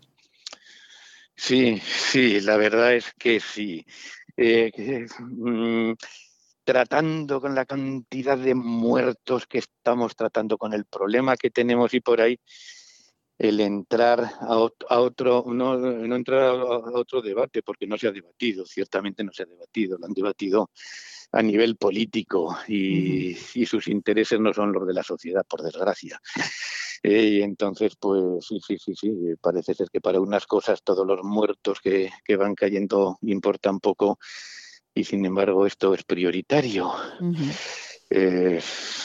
Sí, 1.45 1.81
sí, 1.81 2.41
la 2.41 2.57
verdad 2.57 2.95
es 2.95 3.13
que 3.19 3.41
sí. 3.41 3.85
Eh, 4.37 4.71
mm, 5.19 5.95
tratando 6.63 7.41
con 7.41 7.53
la 7.53 7.67
cantidad 7.67 8.39
de 8.39 8.55
muertos 8.55 9.49
que 9.49 9.59
estamos 9.59 10.15
tratando, 10.15 10.57
con 10.57 10.73
el 10.73 10.85
problema 10.85 11.37
que 11.37 11.51
tenemos 11.51 11.93
y 11.95 12.01
por 12.01 12.21
ahí, 12.21 12.39
el 13.39 13.59
entrar 13.59 14.21
a, 14.41 14.57
otro, 15.01 15.45
no, 15.49 15.77
no, 15.77 16.15
entrar 16.15 16.43
a 16.43 16.55
otro 16.55 17.21
debate, 17.21 17.61
porque 17.65 17.89
no 17.89 17.99
se 17.99 18.07
ha 18.07 18.13
debatido, 18.13 18.65
ciertamente 18.65 19.25
no 19.25 19.33
se 19.33 19.43
ha 19.43 19.47
debatido, 19.47 19.99
lo 19.99 20.07
han 20.07 20.13
debatido 20.13 20.71
a 21.33 21.43
nivel 21.43 21.77
político 21.77 22.57
y, 22.69 23.37
y 23.55 23.67
sus 23.67 23.89
intereses 23.89 24.39
no 24.39 24.55
son 24.55 24.73
los 24.73 24.87
de 24.87 24.95
la 24.95 25.03
sociedad, 25.03 25.45
por 25.49 25.63
desgracia. 25.63 26.21
Eh, 27.03 27.23
y 27.25 27.43
entonces, 27.43 27.97
pues 27.99 28.47
sí, 28.47 28.61
sí, 28.65 28.77
sí, 28.79 28.95
sí, 28.95 29.13
parece 29.41 29.75
ser 29.75 29.89
que 29.91 30.01
para 30.01 30.21
unas 30.21 30.47
cosas 30.47 30.83
todos 30.85 31.05
los 31.07 31.25
muertos 31.25 31.81
que, 31.81 32.11
que 32.25 32.37
van 32.37 32.55
cayendo 32.55 33.19
importan 33.23 33.81
poco 33.81 34.19
y 34.95 35.05
sin 35.05 35.25
embargo 35.25 35.67
esto 35.67 35.95
es 35.95 36.05
prioritario. 36.05 36.93
Eh, 38.09 38.61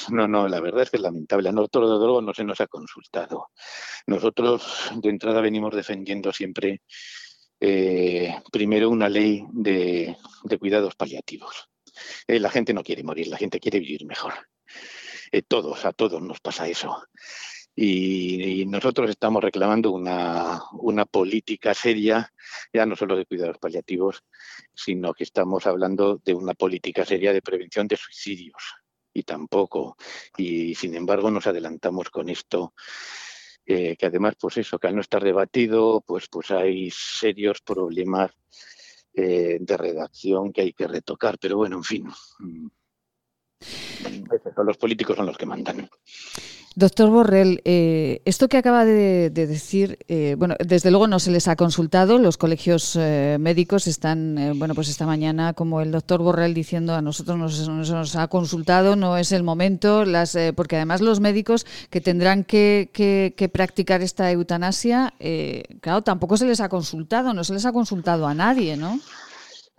no, 0.10 0.28
no, 0.28 0.48
la 0.48 0.60
verdad 0.60 0.84
es 0.84 0.92
que 0.92 0.98
es 0.98 1.04
lamentable. 1.04 1.50
A 1.50 1.54
nosotros, 1.54 1.90
de 1.90 2.06
luego, 2.06 2.22
no 2.22 2.34
se 2.34 2.44
nos 2.44 2.60
ha 2.62 2.68
consultado. 2.68 3.48
Nosotros, 4.06 4.92
de 4.96 5.10
entrada, 5.10 5.42
venimos 5.42 5.74
defendiendo 5.74 6.32
siempre, 6.34 6.82
eh, 7.60 8.36
primero, 8.52 8.90
una 8.90 9.08
ley 9.10 9.46
de, 9.54 10.18
de 10.44 10.60
cuidados 10.60 10.96
paliativos. 10.96 11.70
la 12.28 12.50
gente 12.52 12.74
no 12.74 12.84
quiere 12.84 13.04
morir, 13.04 13.28
la 13.28 13.38
gente 13.38 13.60
quiere 13.60 13.80
vivir 13.80 14.06
mejor. 14.06 14.34
todos, 15.48 15.86
a 15.86 15.94
todos 15.94 16.22
nos 16.22 16.42
pasa 16.42 16.68
eso. 16.68 17.02
Y, 17.80 18.66
nosotros 18.66 19.08
estamos 19.08 19.44
reclamando 19.44 19.92
una, 19.92 20.64
una, 20.74 21.06
política 21.06 21.76
seria, 21.76 22.34
ya 22.74 22.88
no 22.88 22.96
solo 22.96 23.16
de 23.16 23.28
cuidados 23.28 23.60
paliativos, 23.60 24.24
sino 24.74 25.14
que 25.14 25.24
estamos 25.24 25.68
hablando 25.68 26.20
de 26.26 26.34
una 26.34 26.56
política 26.56 27.06
seria 27.06 27.32
de 27.34 27.44
prevención 27.44 27.88
de 27.88 27.96
suicidios. 27.96 28.64
Y 29.14 29.22
tampoco, 29.22 29.96
y 30.38 30.74
sin 30.74 30.96
embargo 30.96 31.30
nos 31.30 31.46
adelantamos 31.46 32.10
con 32.10 32.30
esto, 32.30 32.74
eh, 33.64 33.96
que 33.96 34.08
además, 34.08 34.34
pues 34.40 34.58
eso, 34.58 34.80
que 34.80 34.88
al 34.88 34.96
no 34.96 35.02
estar 35.02 35.24
debatido, 35.24 36.02
pues, 36.02 36.28
pues 36.32 36.50
hay 36.50 36.90
serios 36.90 37.62
problemas 37.62 38.32
eh, 39.14 39.60
de 39.60 39.78
redacción 39.78 40.52
que 40.52 40.62
hay 40.62 40.74
que 40.74 40.88
retocar. 40.88 41.38
Pero 41.40 41.58
bueno, 41.58 41.78
en 41.78 41.84
fin, 41.84 42.08
mm, 42.40 42.68
los 44.66 44.78
políticos 44.78 45.16
son 45.16 45.28
los 45.28 45.38
que 45.38 45.46
mandan. 45.46 45.88
Doctor 46.78 47.10
Borrell, 47.10 47.60
eh, 47.66 48.22
esto 48.26 48.48
que 48.48 48.58
acaba 48.58 48.86
de, 48.86 49.32
decir, 49.32 49.98
eh, 50.08 50.36
bueno, 50.38 50.54
desde 50.64 50.92
luego 50.92 51.08
no 51.08 51.18
se 51.18 51.32
les 51.32 51.48
ha 51.48 51.56
consultado. 51.56 52.20
Los 52.20 52.38
colegios 52.38 52.96
eh, 52.96 53.38
médicos 53.40 53.88
están, 53.88 54.54
bueno, 54.60 54.76
pues 54.76 54.88
esta 54.88 55.08
mañana, 55.08 55.54
como 55.54 55.82
el 55.82 55.92
doctor 55.92 56.22
Borrell 56.22 56.54
diciendo, 56.54 56.94
a 56.94 57.02
nosotros 57.02 57.36
no 57.36 57.50
se 57.50 57.94
nos, 57.94 58.16
ha 58.16 58.28
consultado, 58.28 58.96
no 58.96 59.18
es 59.18 59.32
el 59.32 59.42
momento, 59.42 60.06
las, 60.06 60.38
porque 60.56 60.76
además 60.76 61.02
los 61.02 61.20
médicos 61.20 61.66
que 61.90 62.00
tendrán 62.00 62.44
que, 62.44 62.92
que 62.94 63.50
practicar 63.50 64.04
esta 64.04 64.32
eutanasia, 64.32 65.16
claro, 65.82 66.04
tampoco 66.04 66.38
se 66.38 66.46
les 66.46 66.62
ha 66.62 66.70
consultado, 66.70 67.34
no 67.34 67.44
se 67.44 67.54
les 67.54 67.66
ha 67.66 67.72
consultado 67.72 68.28
a 68.28 68.36
nadie, 68.36 68.78
¿no? 68.78 69.00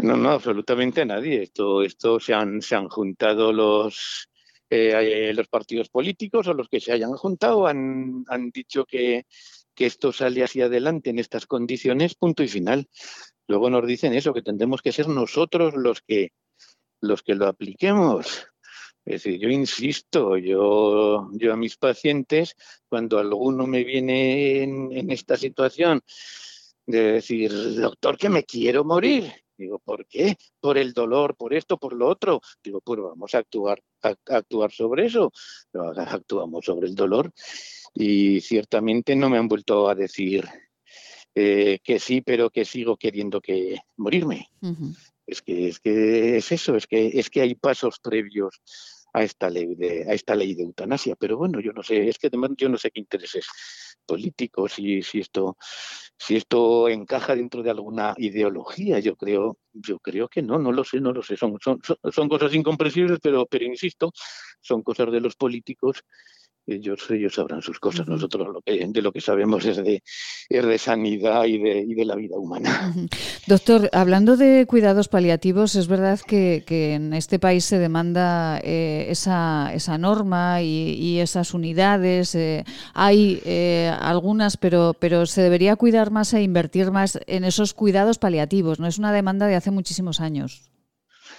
No, 0.01 0.17
no, 0.17 0.31
absolutamente 0.31 1.03
a 1.03 1.05
nadie. 1.05 1.45
Esto, 1.45 1.85
esto 1.85 2.19
se 2.19 2.35
han, 2.35 2.61
se 2.61 2.75
han 2.75 2.89
juntado 2.89 3.53
los 3.53 4.29
eh, 4.71 5.33
los 5.35 5.49
partidos 5.49 5.89
políticos 5.89 6.47
o 6.47 6.55
los 6.55 6.69
que 6.69 6.81
se 6.81 6.93
hayan 6.93 7.13
juntado 7.13 7.67
han, 7.67 8.25
han 8.29 8.51
dicho 8.51 8.85
que, 8.85 9.27
que, 9.75 9.87
esto 9.87 10.13
sale 10.13 10.45
hacia 10.45 10.67
adelante 10.67 11.11
en 11.11 11.19
estas 11.19 11.47
condiciones, 11.47 12.15
punto 12.15 12.43
y 12.43 12.49
final. 12.49 12.89
Luego 13.47 13.71
nos 13.71 13.87
dicen 13.87 14.13
eso, 14.15 14.35
que 14.35 14.43
tendremos 14.43 14.83
que 14.83 14.93
ser 14.93 15.09
nosotros 15.09 15.75
los 15.75 16.03
que, 16.03 16.33
los 17.01 17.23
que 17.23 17.35
lo 17.35 17.47
apliquemos. 17.47 18.47
Es 19.05 19.23
decir, 19.23 19.41
yo 19.41 19.49
insisto, 19.49 20.37
yo, 20.37 21.31
yo 21.33 21.53
a 21.53 21.57
mis 21.57 21.79
pacientes, 21.79 22.55
cuando 22.91 23.19
alguno 23.19 23.67
me 23.67 23.83
viene 23.83 24.63
en, 24.63 24.93
en 24.93 25.11
esta 25.11 25.39
situación 25.39 26.03
de 26.85 27.13
decir, 27.13 27.51
doctor, 27.77 28.19
que 28.19 28.29
me 28.29 28.45
quiero 28.45 28.85
morir, 28.85 29.33
Digo, 29.59 29.81
¿por 29.81 30.07
qué? 30.07 30.37
Por 30.61 30.79
el 30.79 30.93
dolor, 30.93 31.37
por 31.37 31.53
esto, 31.53 31.77
por 31.79 31.93
lo 31.93 32.07
otro. 32.07 32.41
Digo, 32.63 32.81
pues 32.81 33.01
vamos 33.01 33.35
a 33.35 33.39
actuar, 33.39 33.83
a, 34.03 34.15
actuar 34.27 34.71
sobre 34.71 35.07
eso. 35.07 35.33
Actuamos 35.97 36.65
sobre 36.65 36.87
el 36.87 36.95
dolor 36.95 37.33
y 37.93 38.41
ciertamente 38.41 39.17
no 39.17 39.29
me 39.29 39.37
han 39.37 39.49
vuelto 39.49 39.89
a 39.89 39.97
decir 39.97 40.49
eh, 41.35 41.81
que 41.83 41.99
sí, 41.99 42.21
pero 42.21 42.51
que 42.51 42.65
sigo 42.65 42.97
queriendo 42.97 43.41
que 43.41 43.79
morirme. 43.97 44.49
Es 45.27 45.43
que 45.43 45.69
es 45.69 45.81
que 45.81 46.37
es 46.37 46.53
eso, 46.53 46.77
es 46.77 46.87
que 46.87 47.19
es 47.19 47.29
que 47.29 47.41
hay 47.41 47.55
pasos 47.55 47.99
previos 47.99 48.63
a 49.19 49.23
esta 49.25 49.51
ley 49.51 49.75
de 49.75 50.05
a 50.09 50.15
esta 50.15 50.35
ley 50.35 50.55
de 50.55 50.63
eutanasia, 50.65 51.17
pero 51.17 51.37
bueno, 51.37 51.61
yo 51.61 51.73
no 51.73 51.83
sé, 51.83 52.09
es 52.09 52.19
que 52.19 52.29
además 52.29 52.51
yo 52.57 52.69
no 52.69 52.79
sé 52.79 52.91
qué 52.91 53.01
intereses 53.01 53.47
políticos 54.07 54.73
si 54.75 55.03
si 55.03 55.21
esto 55.21 55.57
si 56.19 56.37
esto 56.37 56.89
encaja 56.89 57.35
dentro 57.37 57.63
de 57.63 57.71
alguna 57.71 58.15
ideología, 58.19 58.99
yo 59.01 59.17
creo 59.17 59.59
yo 59.73 59.99
creo 60.01 60.29
que 60.29 60.43
no, 60.43 60.59
no 60.59 60.73
lo 60.73 60.85
sé, 60.85 61.01
no 61.01 61.13
lo 61.13 61.23
sé, 61.23 61.37
son 61.37 61.59
son, 61.61 61.81
son 62.13 62.29
cosas 62.29 62.55
incomprensibles, 62.55 63.19
pero 63.23 63.47
pero 63.47 63.65
insisto, 63.65 64.13
son 64.61 64.83
cosas 64.83 65.13
de 65.13 65.21
los 65.21 65.37
políticos 65.37 66.05
ellos, 66.69 67.11
ellos 67.11 67.35
sabrán 67.35 67.63
sus 67.63 67.81
cosas. 67.81 68.07
Nosotros 68.07 68.49
lo 68.53 68.61
que, 68.61 68.87
de 68.87 69.03
lo 69.03 69.13
que 69.13 69.21
sabemos 69.21 69.65
es 69.65 69.79
de, 69.79 70.03
de 70.49 70.79
sanidad 70.79 71.45
y 71.45 71.59
de, 71.59 71.81
y 71.81 71.95
de, 71.95 72.05
la 72.05 72.15
vida 72.15 72.37
humana. 72.37 72.95
Doctor, 73.47 73.89
hablando 73.93 74.37
de 74.37 74.67
cuidados 74.67 75.09
paliativos, 75.09 75.75
es 75.75 75.89
verdad 75.89 76.21
que, 76.21 76.65
en 76.69 77.13
este 77.15 77.39
país 77.39 77.65
se 77.65 77.79
demanda 77.79 78.61
eh, 78.63 79.07
esa, 79.09 79.73
esa, 79.75 79.99
norma 79.99 80.63
y, 80.63 81.19
esas 81.19 81.55
unidades. 81.55 82.35
Eh, 82.35 82.65
hay 82.95 83.41
eh, 83.45 83.93
algunas, 84.01 84.57
pero, 84.57 84.95
pero 84.99 85.27
se 85.27 85.43
debería 85.43 85.77
cuidar 85.77 86.11
más 86.11 86.33
e 86.35 86.43
invertir 86.43 86.91
más 86.91 87.19
en 87.27 87.45
esos 87.45 87.75
cuidados 87.75 88.19
paliativos. 88.19 88.79
No 88.79 88.87
es 88.87 88.99
una 88.99 89.13
demanda 89.13 89.47
de 89.47 89.57
hace 89.57 89.71
muchísimos 89.71 90.21
años. 90.21 90.69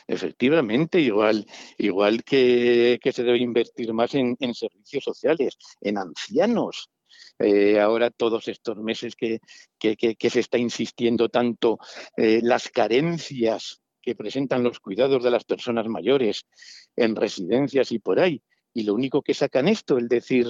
Efectivamente, 0.09 0.99
igual, 0.99 1.45
igual 1.77 2.23
que, 2.23 2.99
se 3.13 3.23
debe 3.23 3.37
invertir 3.37 3.93
más 3.93 4.15
en, 4.15 4.35
servicios 4.55 5.03
sociales, 5.03 5.55
en 5.81 5.99
ancianos. 5.99 6.89
Eh, 7.37 7.79
ahora 7.79 8.09
todos 8.09 8.47
estos 8.47 8.77
meses 8.77 9.15
que, 9.15 9.39
se 9.79 10.39
está 10.39 10.57
insistiendo 10.57 11.29
tanto 11.29 11.77
eh, 12.17 12.39
las 12.41 12.69
carencias 12.69 13.81
que 14.01 14.15
presentan 14.15 14.63
los 14.63 14.79
cuidados 14.79 15.23
de 15.23 15.29
las 15.29 15.43
personas 15.43 15.87
mayores 15.87 16.47
en 16.95 17.15
residencias 17.15 17.91
y 17.91 17.99
por 17.99 18.19
ahí. 18.19 18.41
Y 18.73 18.83
lo 18.83 18.95
único 18.95 19.21
que 19.21 19.35
sacan 19.35 19.67
esto, 19.67 19.99
el 19.99 20.07
decir 20.07 20.47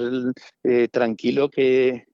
eh, 0.64 0.88
tranquilo 0.88 1.50
que, 1.50 2.06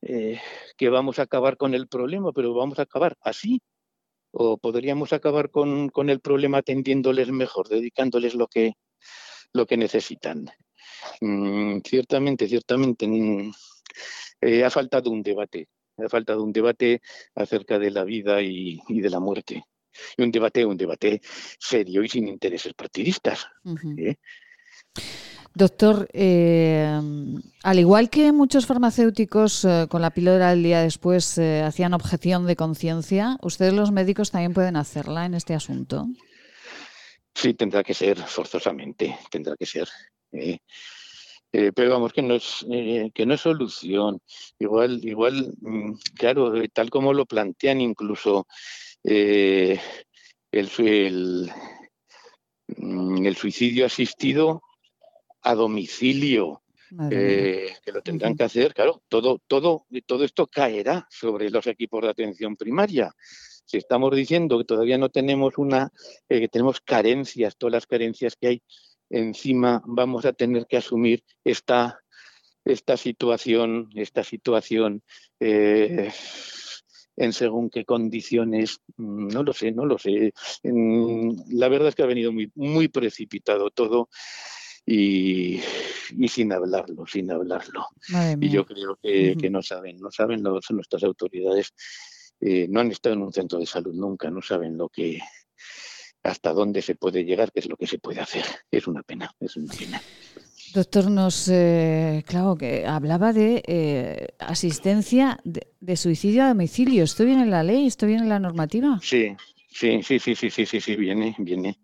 que 0.00 0.88
vamos 0.88 1.18
a 1.18 1.22
acabar 1.22 1.58
con 1.58 1.74
el 1.74 1.86
problema, 1.86 2.32
pero 2.32 2.54
vamos 2.54 2.78
a 2.78 2.82
acabar 2.82 3.14
así, 3.20 3.60
o 4.34 4.58
podríamos 4.58 5.12
acabar 5.12 5.50
con, 5.50 5.90
el 6.08 6.20
problema 6.20 6.58
atendiéndoles 6.58 7.30
mejor, 7.30 7.68
dedicándoles 7.68 8.34
lo 8.34 8.48
que, 8.48 8.72
lo 9.52 9.66
que 9.66 9.76
necesitan. 9.76 10.50
Mm, 11.20 11.78
ciertamente, 11.84 12.48
ciertamente 12.48 13.06
mm, 13.06 13.52
eh, 14.40 14.64
ha 14.64 14.70
faltado 14.70 15.10
un 15.10 15.22
debate, 15.22 15.68
ha 15.96 16.08
faltado 16.08 16.42
un 16.42 16.52
debate 16.52 17.00
acerca 17.34 17.78
de 17.78 17.90
la 17.90 18.04
vida 18.04 18.42
y, 18.42 18.80
de 18.88 19.10
la 19.10 19.20
muerte. 19.20 19.64
Y 20.16 20.22
un 20.22 20.32
debate, 20.32 20.66
un 20.66 20.76
debate 20.76 21.20
serio 21.58 22.02
y 22.02 22.08
sin 22.08 22.26
intereses 22.26 22.74
partidistas. 22.74 23.46
Doctor, 25.56 26.08
eh, 26.12 27.00
al 27.62 27.78
igual 27.78 28.10
que 28.10 28.32
muchos 28.32 28.66
farmacéuticos 28.66 29.64
eh, 29.64 29.86
con 29.88 30.02
la 30.02 30.10
píldora 30.10 30.50
del 30.50 30.64
día 30.64 30.80
después 30.80 31.38
eh, 31.38 31.62
hacían 31.62 31.94
objeción 31.94 32.44
de 32.48 32.56
conciencia, 32.56 33.38
¿ustedes 33.40 33.72
los 33.72 33.92
médicos 33.92 34.32
también 34.32 34.52
pueden 34.52 34.74
hacerla 34.74 35.26
en 35.26 35.34
este 35.34 35.54
asunto? 35.54 36.08
Sí, 37.36 37.54
tendrá 37.54 37.84
que 37.84 37.94
ser 37.94 38.18
forzosamente, 38.18 39.16
tendrá 39.30 39.54
que 39.56 39.64
ser. 39.64 39.88
pero 41.52 41.90
vamos, 41.90 42.12
que 42.12 42.22
no 42.22 42.34
es, 42.34 42.66
que 43.14 43.24
no 43.24 43.34
es 43.34 43.40
solución. 43.40 44.20
Igual, 44.58 45.04
igual, 45.04 45.54
mm, 45.60 45.92
claro, 46.16 46.52
tal 46.72 46.90
como 46.90 47.12
lo 47.12 47.26
plantean 47.26 47.80
incluso 47.80 48.48
el, 49.04 49.78
mm, 52.76 53.26
el 53.26 53.36
suicidio 53.36 53.86
asistido 53.86 54.60
a 55.44 55.54
domicilio, 55.54 56.62
eh, 57.10 57.74
que 57.84 57.92
lo 57.92 58.02
tendrán 58.02 58.36
que 58.36 58.44
hacer, 58.44 58.72
claro, 58.72 59.02
todo, 59.08 59.40
todo, 59.46 59.86
todo 60.06 60.24
esto 60.24 60.46
caerá 60.46 61.06
sobre 61.10 61.50
los 61.50 61.66
equipos 61.66 62.02
de 62.02 62.10
atención 62.10 62.56
primaria. 62.56 63.12
Si 63.64 63.78
estamos 63.78 64.14
diciendo 64.14 64.58
que 64.58 64.64
todavía 64.64 64.98
no 64.98 65.08
tenemos 65.08 65.58
una, 65.58 65.90
eh, 66.28 66.40
que 66.40 66.48
tenemos 66.48 66.80
carencias, 66.80 67.56
todas 67.56 67.72
las 67.72 67.86
carencias 67.86 68.36
que 68.36 68.46
hay, 68.46 68.62
encima 69.10 69.82
vamos 69.86 70.24
a 70.24 70.32
tener 70.32 70.66
que 70.66 70.76
asumir 70.76 71.24
esta, 71.44 72.00
esta 72.64 72.96
situación, 72.96 73.88
esta 73.94 74.24
situación 74.24 75.02
eh, 75.40 76.10
en 77.16 77.32
según 77.32 77.70
qué 77.70 77.84
condiciones, 77.84 78.80
mm, 78.96 79.28
no 79.28 79.42
lo 79.42 79.52
sé, 79.52 79.72
no 79.72 79.84
lo 79.84 79.98
sé. 79.98 80.32
la 80.62 81.68
verdad 81.68 81.88
es 81.88 81.94
que 81.94 82.02
ha 82.02 82.06
venido 82.06 82.32
muy, 82.32 82.50
muy 82.54 82.88
precipitado 82.88 83.70
todo 83.70 84.08
y, 84.86 85.60
sin 86.28 86.52
hablarlo, 86.52 87.06
sin 87.06 87.30
hablarlo. 87.30 87.86
Y 88.40 88.50
yo 88.50 88.64
creo 88.66 88.98
que, 89.02 89.48
no 89.50 89.62
saben, 89.62 89.98
no 89.98 90.10
saben 90.10 90.42
nuestras 90.42 91.04
autoridades, 91.04 91.72
eh, 92.40 92.66
no 92.68 92.80
han 92.80 92.90
estado 92.90 93.14
en 93.14 93.22
un 93.22 93.32
centro 93.32 93.58
de 93.58 93.66
salud 93.66 93.94
nunca, 93.94 94.30
no 94.30 94.42
saben 94.42 94.76
lo 94.76 94.88
que 94.88 95.20
hasta 96.22 96.52
dónde 96.52 96.82
se 96.82 96.94
puede 96.94 97.24
llegar, 97.24 97.52
qué 97.52 97.60
es 97.60 97.68
lo 97.68 97.76
que 97.76 97.86
se 97.86 97.98
puede 97.98 98.20
hacer. 98.20 98.44
Es 98.70 98.86
una 98.86 99.02
pena, 99.02 99.30
es 99.40 99.56
una 99.56 99.72
pena. 99.72 100.02
Doctor, 100.72 101.10
nos, 101.10 101.48
eh, 101.48 102.24
claro, 102.26 102.56
que 102.56 102.86
hablaba 102.86 103.32
de 103.32 103.62
eh, 103.66 104.28
asistencia 104.38 105.38
de, 105.44 105.68
de, 105.80 105.96
suicidio 105.96 106.42
a 106.44 106.48
domicilio. 106.48 107.04
¿Esto 107.04 107.24
viene 107.24 107.42
en 107.42 107.50
la 107.50 107.62
ley? 107.62 107.86
¿Esto 107.86 108.06
viene 108.06 108.22
en 108.22 108.28
la 108.30 108.40
normativa? 108.40 108.98
Sí, 109.02 109.36
Sí, 109.74 110.04
sí, 110.04 110.20
sí, 110.20 110.36
sí, 110.36 110.50
sí, 110.50 110.66
sí, 110.66 110.80
sí, 110.80 110.94
viene, 110.94 111.34
viene. 111.36 111.80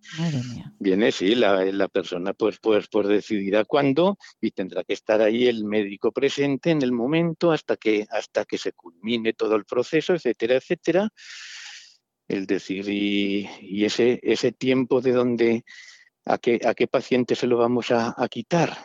Viene, 0.79 1.11
sí, 1.11 1.35
la, 1.35 1.65
la, 1.65 1.89
persona 1.89 2.33
pues, 2.35 2.61
pues, 2.61 2.87
pues 2.87 3.09
decidirá 3.09 3.65
cuándo 3.65 4.17
y 4.41 4.53
tendrá 4.53 4.85
que 4.85 4.93
estar 4.93 5.21
ahí 5.21 5.49
el 5.49 5.65
médico 5.65 6.13
presente 6.13 6.71
en 6.71 6.83
el 6.83 6.93
momento 6.93 7.51
hasta 7.51 7.77
que, 7.77 8.07
hasta 8.09 8.45
que 8.45 8.59
se 8.59 8.75
culmine 8.75 9.33
todo 9.33 9.57
el 9.57 9.65
proceso, 9.65 10.15
etcétera, 10.15 10.55
etcétera. 10.55 11.09
El 12.29 12.47
decir, 12.47 12.89
y, 12.89 13.85
ese, 13.85 14.21
ese 14.23 14.53
tiempo 14.53 15.01
de 15.01 15.11
dónde, 15.11 15.65
a 16.25 16.39
qué, 16.39 16.61
a 16.65 16.75
qué 16.75 16.87
paciente 16.87 17.35
se 17.35 17.49
lo 17.49 17.57
vamos 17.59 17.91
a, 17.91 18.15
quitar. 18.31 18.79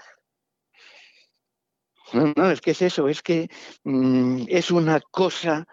No, 2.12 2.34
no, 2.36 2.50
es 2.50 2.60
que 2.60 2.72
es 2.72 2.82
eso, 2.82 3.08
es 3.08 3.22
que 3.22 3.50
mm, 3.84 4.46
es 4.48 4.72
una 4.72 5.00
cosa 5.00 5.68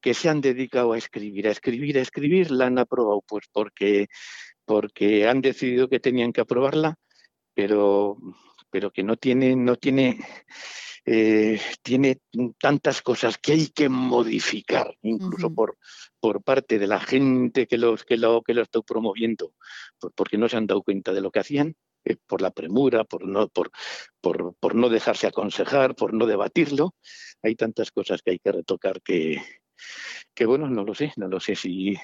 que 0.00 0.14
se 0.14 0.28
han 0.28 0.40
dedicado 0.40 0.92
a 0.92 0.98
escribir, 0.98 1.48
a 1.48 1.50
escribir, 1.50 1.98
a 1.98 2.02
escribir, 2.02 2.50
la 2.50 2.66
han 2.66 2.78
aprobado, 2.78 3.22
pues 3.26 3.46
porque, 3.52 4.08
porque 4.64 5.26
han 5.26 5.40
decidido 5.40 5.88
que 5.88 6.00
tenían 6.00 6.32
que 6.32 6.40
aprobarla, 6.40 6.96
pero, 7.54 8.16
pero 8.70 8.90
que 8.90 9.02
no 9.02 9.16
tiene, 9.16 9.56
no 9.56 9.76
tiene, 9.76 10.18
eh, 11.04 11.60
tiene 11.82 12.20
tantas 12.58 13.02
cosas 13.02 13.38
que 13.38 13.52
hay 13.52 13.68
que 13.68 13.88
modificar, 13.88 14.96
incluso 15.02 15.52
por, 15.52 15.78
por 16.20 16.42
parte 16.42 16.78
de 16.78 16.86
la 16.86 17.00
gente 17.00 17.66
que, 17.66 17.78
los, 17.78 18.04
que, 18.04 18.16
lo, 18.16 18.42
que 18.42 18.54
lo 18.54 18.62
está 18.62 18.80
promoviendo, 18.82 19.54
porque 20.14 20.38
no 20.38 20.48
se 20.48 20.56
han 20.56 20.66
dado 20.66 20.82
cuenta 20.82 21.12
de 21.12 21.20
lo 21.20 21.30
que 21.30 21.40
hacían 21.40 21.74
eh, 22.04 22.16
por 22.26 22.42
la 22.42 22.50
premura, 22.50 23.04
por 23.04 23.26
no, 23.26 23.48
por, 23.48 23.70
por, 24.20 24.54
por, 24.60 24.74
no 24.74 24.88
dejarse 24.88 25.26
aconsejar, 25.26 25.94
por 25.94 26.14
no 26.14 26.26
debatirlo. 26.26 26.94
Hay 27.42 27.54
tantas 27.56 27.90
cosas 27.90 28.22
que 28.22 28.32
hay 28.32 28.38
que 28.38 28.52
retocar 28.52 29.02
que, 29.02 29.42
que 30.34 30.46
bueno, 30.46 30.68
no 30.68 30.84
lo 30.84 30.94
sé, 30.94 31.12
no 31.16 31.28
lo 31.28 31.40
sé 31.40 31.54
si, 31.54 31.96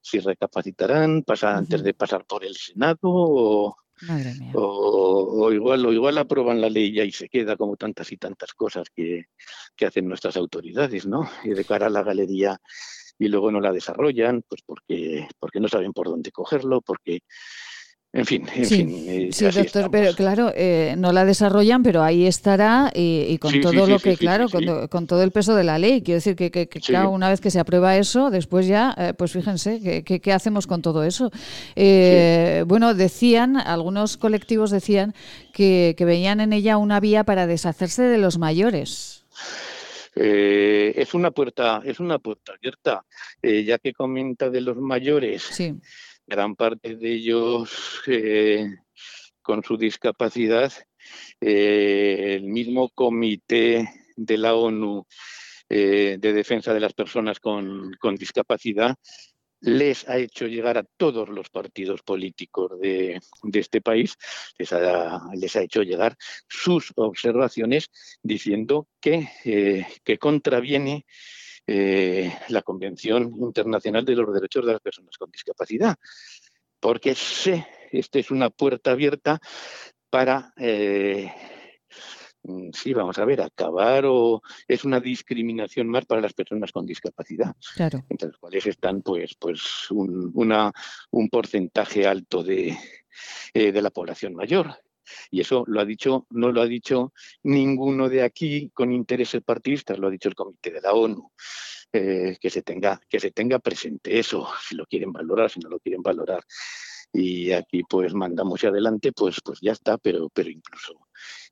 si 0.00 0.20
recapacitarán, 0.20 1.22
pasa, 1.22 1.56
antes 1.56 1.82
de 1.82 1.94
pasar 1.94 2.24
por 2.24 2.44
el 2.44 2.56
Senado 2.56 2.98
o, 3.02 3.76
o, 4.54 5.52
igual, 5.52 5.86
o 5.86 5.92
igual 5.92 6.18
aprueban 6.18 6.60
la 6.60 6.70
ley 6.70 6.90
y 6.90 7.00
ahí 7.00 7.12
se 7.12 7.28
queda 7.28 7.56
como 7.56 7.76
tantas 7.76 8.12
y 8.12 8.16
tantas 8.16 8.52
cosas 8.52 8.88
que, 8.94 9.26
que 9.76 9.86
hacen 9.86 10.06
nuestras 10.06 10.36
autoridades, 10.36 11.06
¿no? 11.06 11.28
Y 11.44 11.50
de 11.50 11.64
cara 11.64 11.86
a 11.86 11.90
la 11.90 12.02
galería 12.02 12.60
y 13.18 13.28
luego 13.28 13.50
no 13.50 13.60
la 13.60 13.72
desarrollan, 13.72 14.42
pues 14.48 14.62
porque, 14.64 15.26
porque 15.38 15.60
no 15.60 15.68
saben 15.68 15.92
por 15.92 16.08
dónde 16.08 16.30
cogerlo, 16.30 16.80
porque 16.80 17.20
en 18.18 18.26
fin, 18.26 18.46
en 18.54 18.64
fin. 18.64 19.04
Eh, 19.08 19.28
sí, 19.32 19.44
doctor, 19.44 19.90
pero 19.90 20.12
claro, 20.14 20.52
eh, 20.54 20.94
no 20.98 21.12
la 21.12 21.24
desarrollan, 21.24 21.82
pero 21.82 22.02
ahí 22.02 22.26
estará 22.26 22.90
y, 22.94 23.38
con 23.38 23.60
todo 23.60 23.86
lo 23.86 23.98
que, 24.00 24.16
claro, 24.16 24.48
con, 24.90 25.06
todo 25.06 25.22
el 25.22 25.30
peso 25.30 25.54
de 25.54 25.62
la 25.62 25.78
ley. 25.78 26.02
Quiero 26.02 26.16
decir 26.16 26.34
que, 26.34 26.50
que, 26.50 26.66
claro, 26.68 27.10
una 27.10 27.28
vez 27.28 27.40
que 27.40 27.50
se 27.50 27.60
aprueba 27.60 27.96
eso, 27.96 28.30
después 28.30 28.66
ya, 28.66 28.94
eh, 28.98 29.14
pues 29.16 29.32
fíjense, 29.32 30.02
¿qué, 30.02 30.32
hacemos 30.32 30.66
con 30.66 30.82
todo 30.82 31.04
eso? 31.04 31.30
bueno, 32.66 32.94
decían, 32.94 33.56
algunos 33.56 34.16
colectivos 34.16 34.70
decían 34.70 35.14
que, 35.52 35.94
que 35.96 36.04
veían 36.04 36.40
en 36.40 36.52
ella 36.52 36.76
una 36.76 36.98
vía 36.98 37.24
para 37.24 37.46
deshacerse 37.46 38.02
de 38.02 38.18
los 38.18 38.38
mayores. 38.38 39.24
Eh, 40.20 40.94
es 40.96 41.14
una 41.14 41.30
puerta, 41.30 41.80
es 41.84 42.00
una 42.00 42.18
puerta 42.18 42.52
abierta, 42.52 43.04
eh, 43.40 43.62
ya 43.62 43.78
que 43.78 43.92
comenta 43.92 44.50
de 44.50 44.60
los 44.60 44.76
mayores, 44.76 45.44
gran 46.28 46.54
parte 46.54 46.96
de 46.96 47.12
ellos 47.12 48.02
con 49.40 49.64
su 49.64 49.78
discapacidad, 49.78 50.72
el 51.40 52.42
mismo 52.44 52.90
comité 52.90 53.88
de 54.14 54.36
la 54.36 54.54
ONU 54.54 55.06
de 55.68 56.18
defensa 56.18 56.74
de 56.74 56.80
las 56.80 56.92
personas 56.92 57.40
con, 57.40 57.96
discapacidad 58.18 58.94
les 59.60 60.08
ha 60.08 60.18
hecho 60.18 60.46
llegar 60.46 60.78
a 60.78 60.84
todos 60.96 61.28
los 61.30 61.48
partidos 61.50 62.02
políticos 62.02 62.78
de, 62.80 63.20
este 63.52 63.80
país, 63.80 64.14
les 64.56 64.72
ha, 64.72 65.20
les 65.34 65.56
ha, 65.56 65.62
hecho 65.62 65.82
llegar 65.82 66.16
sus 66.46 66.92
observaciones 66.94 67.90
diciendo 68.22 68.86
que, 69.00 69.28
eh, 69.44 69.84
que 70.04 70.18
contraviene 70.18 71.04
eh, 71.68 72.32
la 72.48 72.62
Convención 72.62 73.32
Internacional 73.38 74.04
de 74.04 74.16
los 74.16 74.34
Derechos 74.34 74.66
de 74.66 74.72
las 74.72 74.80
Personas 74.80 75.16
con 75.16 75.30
Discapacidad, 75.30 75.96
porque 76.80 77.14
sé, 77.14 77.66
esta 77.92 78.18
es 78.18 78.30
una 78.30 78.50
puerta 78.50 78.90
abierta 78.90 79.38
para... 80.10 80.52
Eh, 80.56 81.30
Mm, 82.48 82.70
sí, 82.72 82.94
vamos 82.94 83.18
a 83.18 83.24
ver, 83.24 83.42
acabar 83.42 84.04
o 84.06 84.42
es 84.66 84.84
una 84.84 85.00
discriminación 85.00 85.88
más 85.88 86.06
para 86.06 86.20
las 86.20 86.32
personas 86.32 86.72
con 86.72 86.86
discapacidad, 86.86 87.54
entre 88.08 88.28
las 88.28 88.38
cuales 88.38 88.66
están 88.66 89.02
pues, 89.02 89.34
pues 89.38 89.90
un, 89.90 90.30
una, 90.34 90.72
un 91.10 91.28
porcentaje 91.28 92.06
alto 92.06 92.42
de, 92.42 92.76
eh, 93.52 93.72
de 93.72 93.82
la 93.82 93.90
población 93.90 94.34
mayor. 94.34 94.74
Y 95.30 95.40
eso 95.40 95.64
lo 95.66 95.80
ha 95.80 95.84
dicho, 95.84 96.26
no 96.30 96.52
lo 96.52 96.60
ha 96.60 96.66
dicho 96.66 97.12
ninguno 97.42 98.08
de 98.08 98.22
aquí 98.22 98.70
con 98.74 98.92
intereses 98.92 99.42
partidistas, 99.42 99.98
lo 99.98 100.08
ha 100.08 100.10
dicho 100.10 100.28
el 100.28 100.34
Comité 100.34 100.70
de 100.70 100.80
la 100.80 100.92
ONU. 100.92 101.32
Eh, 101.90 102.36
que 102.38 102.50
se 102.50 102.60
tenga 102.60 103.00
que 103.08 103.18
se 103.18 103.30
tenga 103.30 103.58
presente 103.60 104.18
eso, 104.18 104.46
si 104.68 104.74
lo 104.76 104.84
quieren 104.86 105.10
valorar, 105.10 105.50
si 105.50 105.58
no 105.60 105.70
lo 105.70 105.78
quieren 105.80 106.02
valorar. 106.02 106.44
Y 107.12 107.52
aquí 107.52 107.82
pues 107.88 108.12
mandamos 108.12 108.62
adelante, 108.64 109.12
pues 109.12 109.40
pues 109.42 109.60
ya 109.62 109.72
está, 109.72 109.96
pero 109.96 110.28
pero 110.28 110.50
incluso 110.50 111.08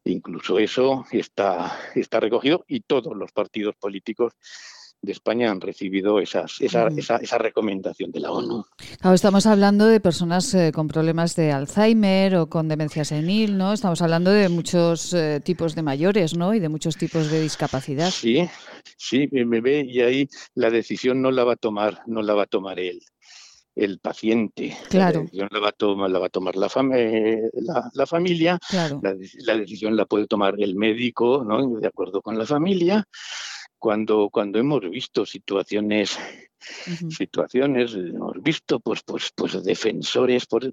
Incluso 0.06 0.60
eso 0.60 1.04
está, 1.10 1.76
está 1.96 2.20
recogido 2.20 2.64
y 2.68 2.80
todos 2.80 3.16
los 3.16 3.32
partidos 3.32 3.74
políticos 3.74 4.34
de 5.06 5.12
España 5.12 5.50
han 5.50 5.60
recibido 5.60 6.20
esas, 6.20 6.60
esa, 6.60 6.88
esa, 6.88 7.38
recomendación 7.38 8.10
de 8.10 8.20
la 8.20 8.32
ONU. 8.32 8.64
estamos 9.14 9.46
hablando 9.46 9.86
de 9.86 10.00
personas 10.00 10.52
eh, 10.52 10.72
con 10.74 10.88
problemas 10.88 11.36
de 11.36 11.52
Alzheimer 11.52 12.36
o 12.36 12.48
con 12.48 12.68
demencia 12.68 13.04
senil, 13.04 13.56
¿no? 13.56 13.72
Estamos 13.72 14.02
hablando 14.02 14.32
de 14.32 14.48
muchos 14.48 15.14
eh, 15.14 15.40
tipos 15.42 15.74
de 15.74 15.82
mayores, 15.82 16.36
¿no? 16.36 16.54
Y 16.54 16.60
de 16.60 16.68
muchos 16.68 16.96
tipos 16.96 17.30
de 17.30 17.40
discapacidad. 17.40 18.10
Sí, 18.10 18.48
sí, 18.98 19.28
me 19.30 19.60
ve 19.60 19.86
y 19.88 20.00
ahí 20.00 20.28
la 20.54 20.70
decisión 20.70 21.22
no 21.22 21.30
la 21.30 21.44
va 21.44 21.52
a 21.52 21.56
tomar, 21.56 22.02
no 22.06 22.20
la 22.22 22.34
va 22.34 22.42
a 22.42 22.46
tomar 22.46 22.80
él 22.80 23.00
el 23.76 23.98
paciente. 23.98 24.74
Claro. 24.88 25.18
La 25.18 25.24
decisión 25.24 25.48
la 25.52 25.60
va 25.60 25.68
a 25.68 25.72
tomar 25.72 26.10
la, 26.10 26.18
va 26.18 26.26
a 26.26 26.30
tomar 26.30 26.56
la, 26.56 26.68
la, 27.92 28.06
familia, 28.06 28.58
la, 29.02 29.54
decisión 29.54 29.94
la 29.94 30.06
puede 30.06 30.26
tomar 30.26 30.54
el 30.58 30.74
médico, 30.74 31.44
¿no? 31.46 31.78
de 31.78 31.86
acuerdo 31.86 32.22
con 32.22 32.38
la 32.38 32.46
familia. 32.46 33.06
Cuando, 33.86 34.30
cuando 34.30 34.58
hemos 34.58 34.80
visto 34.90 35.24
situaciones, 35.24 36.18
situaciones, 37.08 37.94
hemos 37.94 38.42
visto 38.42 38.80
pues, 38.80 39.04
pues, 39.04 39.30
pues 39.32 39.62
defensores, 39.62 40.46
por, 40.46 40.64
eh, 40.64 40.72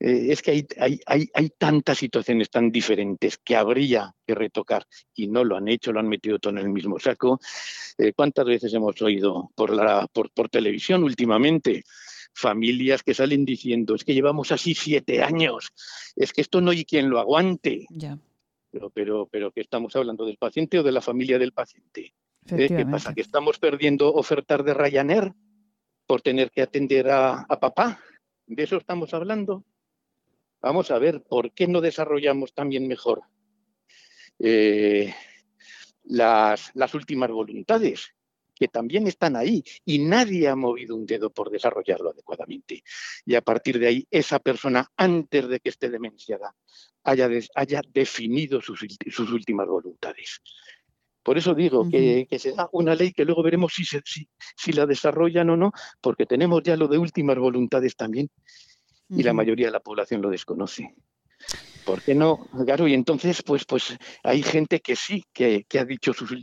es 0.00 0.40
que 0.40 0.52
hay, 0.52 0.66
hay, 0.80 1.00
hay, 1.04 1.28
hay, 1.34 1.50
tantas 1.50 1.98
situaciones 1.98 2.48
tan 2.48 2.72
diferentes 2.72 3.36
que 3.36 3.54
habría 3.54 4.14
que 4.26 4.34
retocar 4.34 4.86
y 5.14 5.26
no 5.26 5.44
lo 5.44 5.58
han 5.58 5.68
hecho, 5.68 5.92
lo 5.92 6.00
han 6.00 6.08
metido 6.08 6.38
todo 6.38 6.54
en 6.54 6.60
el 6.60 6.70
mismo 6.70 6.98
saco. 6.98 7.38
Eh, 7.98 8.14
¿Cuántas 8.16 8.46
veces 8.46 8.72
hemos 8.72 9.02
oído 9.02 9.50
por, 9.54 9.74
la, 9.74 10.06
por, 10.10 10.30
por 10.30 10.48
televisión 10.48 11.04
últimamente? 11.04 11.84
familias 12.36 13.04
que 13.04 13.14
salen 13.14 13.44
diciendo, 13.44 13.94
es 13.94 14.02
que 14.02 14.14
llevamos 14.14 14.50
así 14.50 14.74
siete 14.74 15.22
años, 15.22 15.72
es 16.16 16.32
que 16.32 16.40
esto 16.40 16.60
no 16.60 16.72
hay 16.72 16.84
quien 16.84 17.08
lo 17.08 17.20
aguante. 17.20 17.86
Pero, 18.74 18.90
pero, 18.90 19.28
pero 19.30 19.52
que 19.52 19.60
estamos 19.60 19.94
hablando 19.94 20.26
del 20.26 20.36
paciente 20.36 20.80
o 20.80 20.82
de 20.82 20.90
la 20.90 21.00
familia 21.00 21.38
del 21.38 21.52
paciente. 21.52 22.12
¿Eh? 22.48 22.68
¿Qué 22.68 22.84
pasa? 22.84 23.14
¿Que 23.14 23.20
estamos 23.20 23.60
perdiendo 23.60 24.12
ofertas 24.12 24.64
de 24.64 24.74
Ryanair 24.74 25.32
por 26.08 26.22
tener 26.22 26.50
que 26.50 26.62
atender 26.62 27.08
a, 27.08 27.46
papá? 27.60 28.00
¿De 28.46 28.64
eso 28.64 28.76
estamos 28.76 29.14
hablando? 29.14 29.64
Vamos 30.60 30.90
a 30.90 30.98
ver, 30.98 31.22
¿por 31.22 31.52
qué 31.52 31.68
no 31.68 31.80
desarrollamos 31.80 32.52
también 32.52 32.88
mejor 32.88 33.22
eh, 34.40 35.14
las, 36.02 36.72
las 36.74 36.94
últimas 36.94 37.30
voluntades? 37.30 38.12
que 38.56 38.68
también 38.68 39.08
están 39.08 39.34
ahí 39.34 39.64
y 39.84 39.98
nadie 39.98 40.46
ha 40.46 40.54
movido 40.54 40.94
un 40.94 41.06
dedo 41.06 41.28
por 41.30 41.50
desarrollarlo 41.50 42.10
adecuadamente. 42.10 42.84
Y 43.26 43.34
a 43.34 43.42
partir 43.42 43.80
de 43.80 43.88
ahí, 43.88 44.06
esa 44.12 44.38
persona, 44.38 44.92
antes 44.96 45.48
de 45.48 45.58
que 45.58 45.70
esté 45.70 45.90
demenciada, 45.90 46.54
haya, 47.04 47.28
haya 47.54 47.80
definido 47.92 48.60
sus, 48.60 48.82
últimas 49.30 49.66
voluntades. 49.66 50.40
Por 51.22 51.38
eso 51.38 51.54
digo 51.54 51.88
que, 51.88 52.26
que, 52.28 52.38
se 52.38 52.52
da 52.52 52.68
una 52.72 52.94
ley 52.94 53.12
que 53.12 53.24
luego 53.24 53.42
veremos 53.42 53.72
si, 53.74 53.84
si, 53.84 54.28
si, 54.56 54.72
la 54.72 54.84
desarrollan 54.84 55.48
o 55.50 55.56
no, 55.56 55.72
porque 56.00 56.26
tenemos 56.26 56.62
ya 56.62 56.76
lo 56.76 56.86
de 56.88 56.98
últimas 56.98 57.38
voluntades 57.38 57.96
también 57.96 58.28
y 59.08 59.22
la 59.22 59.32
mayoría 59.32 59.66
de 59.66 59.72
la 59.72 59.80
población 59.80 60.20
lo 60.20 60.30
desconoce. 60.30 60.94
¿Por 61.84 62.02
qué 62.02 62.14
no? 62.14 62.48
Claro, 62.64 62.88
y 62.88 62.94
entonces, 62.94 63.42
pues, 63.42 63.64
pues 63.66 63.96
hay 64.22 64.42
gente 64.42 64.80
que 64.80 64.96
sí, 64.96 65.24
que, 65.32 65.66
ha 65.78 65.84
dicho, 65.84 66.14
sus, 66.14 66.34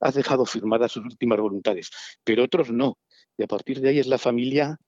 ha 0.00 0.10
dejado 0.10 0.44
firmadas 0.44 0.92
sus 0.92 1.04
últimas 1.04 1.38
voluntades, 1.38 1.90
pero 2.22 2.44
otros 2.44 2.70
no. 2.70 2.98
Y 3.38 3.42
a 3.42 3.46
partir 3.46 3.80
de 3.80 3.88
ahí 3.88 3.98
es 3.98 4.06
la 4.06 4.18
familia 4.18 4.78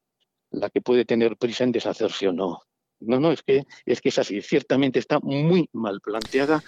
la 0.50 0.70
que 0.70 0.80
puede 0.80 1.04
tener 1.04 1.36
prisa 1.36 1.64
en 1.64 1.72
deshacerse 1.72 2.28
o 2.28 2.32
no. 2.32 2.60
No, 3.00 3.20
no, 3.20 3.32
es 3.32 3.42
que 3.42 3.64
es, 3.84 4.00
que 4.00 4.08
es 4.08 4.18
así. 4.18 4.40
Ciertamente 4.40 4.98
está 4.98 5.20
muy 5.20 5.68
mal 5.72 6.00
planteada, 6.00 6.62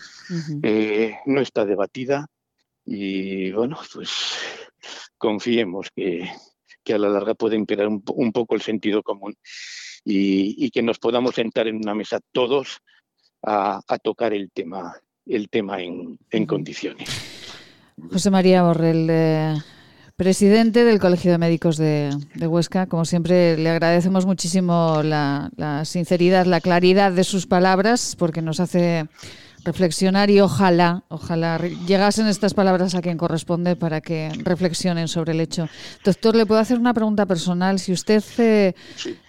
eh, 0.63 1.17
no 1.27 1.41
está 1.41 1.65
debatida 1.65 2.27
y 2.85 3.51
bueno, 3.53 3.79
pues 3.93 4.11
confiemos 5.17 5.89
que, 5.95 6.31
que 6.85 6.95
a 6.95 6.99
la 6.99 7.09
larga 7.09 7.35
puede 7.35 7.57
imperar 7.57 7.89
un, 7.89 8.33
poco 8.33 8.55
el 8.55 8.63
sentido 8.63 9.03
común 9.03 9.35
y, 10.05 10.65
y, 10.65 10.71
que 10.71 10.83
nos 10.83 10.99
podamos 10.99 11.35
sentar 11.35 11.67
en 11.67 11.77
una 11.77 11.95
mesa 11.95 12.21
todos 12.33 12.81
a, 13.43 13.99
tocar 14.03 14.33
el 14.33 14.51
tema, 14.51 14.95
el 15.27 15.49
tema 15.49 15.81
en, 15.83 16.47
condiciones. 16.47 17.09
José 18.11 18.31
María 18.31 18.63
Borrell, 18.63 19.09
eh, 19.11 19.55
presidente 20.19 20.85
del 20.85 20.99
Colegio 20.99 21.31
de 21.31 21.39
Médicos 21.39 21.77
de, 21.77 22.11
Huesca, 22.41 22.87
como 22.89 23.05
siempre 23.05 23.57
le 23.57 23.71
agradecemos 23.71 24.27
muchísimo 24.27 25.01
la, 25.05 25.49
la 25.57 25.85
sinceridad, 25.85 26.45
la 26.45 26.61
claridad 26.61 27.13
de 27.13 27.23
sus 27.23 27.47
palabras, 27.47 28.17
porque 28.19 28.43
nos 28.43 28.59
hace 28.59 29.07
reflexionar 29.65 30.29
y 30.29 30.41
ojalá, 30.41 31.05
ojalá 31.07 31.59
llegasen 31.87 32.27
estas 32.27 32.53
palabras 32.53 32.97
a 32.97 33.01
quien 33.01 33.17
corresponde 33.17 33.77
para 33.77 34.01
que 34.01 34.33
reflexionen 34.43 35.07
sobre 35.07 35.35
el 35.35 35.41
hecho. 35.41 35.69
Doctor, 36.05 36.35
le 36.35 36.47
puedo 36.47 36.61
hacer 36.61 36.81
una 36.81 36.95
pregunta 36.95 37.25
personal. 37.25 37.79
Si 37.79 37.93
usted 37.93 38.25
eh, 38.39 38.75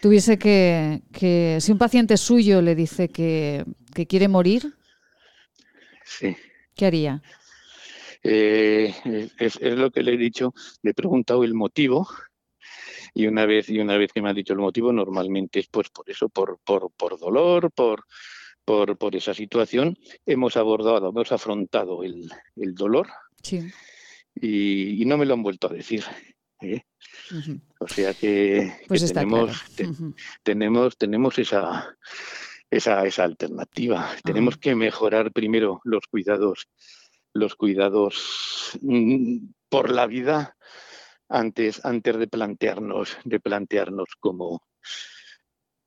tuviese 0.01 0.39
que, 0.39 1.03
que, 1.11 1.59
si 1.61 1.71
un 1.71 1.77
paciente 1.77 2.17
suyo 2.17 2.63
le 2.63 2.73
dice 2.73 3.09
que, 3.09 3.63
quiere 4.07 4.27
morir, 4.27 4.73
¿qué 6.73 6.85
haría? 6.87 7.21
Eh, 8.21 8.93
es, 9.37 9.61
lo 9.61 9.91
que 9.91 10.03
le 10.03 10.13
he 10.13 10.17
dicho, 10.17 10.53
le 10.81 10.91
he 10.91 10.93
preguntado 10.93 11.43
el 11.43 11.53
motivo 11.53 12.07
y 13.13 13.27
una 13.27 13.45
vez 13.45 13.69
y 13.69 13.79
una 13.79 13.97
vez 13.97 14.11
que 14.11 14.21
me 14.21 14.29
ha 14.29 14.33
dicho 14.33 14.53
el 14.53 14.59
motivo 14.59 14.91
normalmente 14.91 15.59
es 15.59 15.67
pues 15.67 15.89
por 15.89 16.09
eso 16.09 16.29
por 16.29 16.59
por, 16.63 16.91
por 16.91 17.17
dolor 17.17 17.71
por 17.71 18.05
por, 18.97 19.15
esa 19.15 19.33
situación, 19.33 19.97
hemos 20.25 20.55
abordado, 20.55 21.09
hemos 21.09 21.31
afrontado 21.31 22.03
el, 22.03 22.29
dolor 22.75 23.07
y, 24.35 25.03
no 25.05 25.17
me 25.17 25.25
lo 25.25 25.33
han 25.33 25.43
vuelto 25.43 25.67
a 25.67 25.73
decir. 25.73 26.03
¿eh? 26.61 26.83
O 27.79 27.87
sea 27.87 28.13
que, 28.13 28.71
pues 28.87 29.11
tenemos, 29.11 29.63
tenemos, 30.43 30.97
tenemos 30.97 31.39
esa, 31.39 31.97
esa, 32.69 33.05
esa 33.07 33.23
alternativa. 33.23 34.11
Tenemos 34.23 34.57
que 34.57 34.75
mejorar 34.75 35.31
primero 35.31 35.81
los 35.83 36.05
cuidados, 36.07 36.69
los 37.33 37.55
cuidados 37.55 38.77
mm, 38.81 39.37
por 39.69 39.91
la 39.91 40.07
vida 40.07 40.55
antes, 41.27 41.83
antes 41.85 42.17
de 42.17 42.27
plantearnos, 42.27 43.17
de 43.23 43.39
plantearnos 43.39 44.09
cómo, 44.19 44.63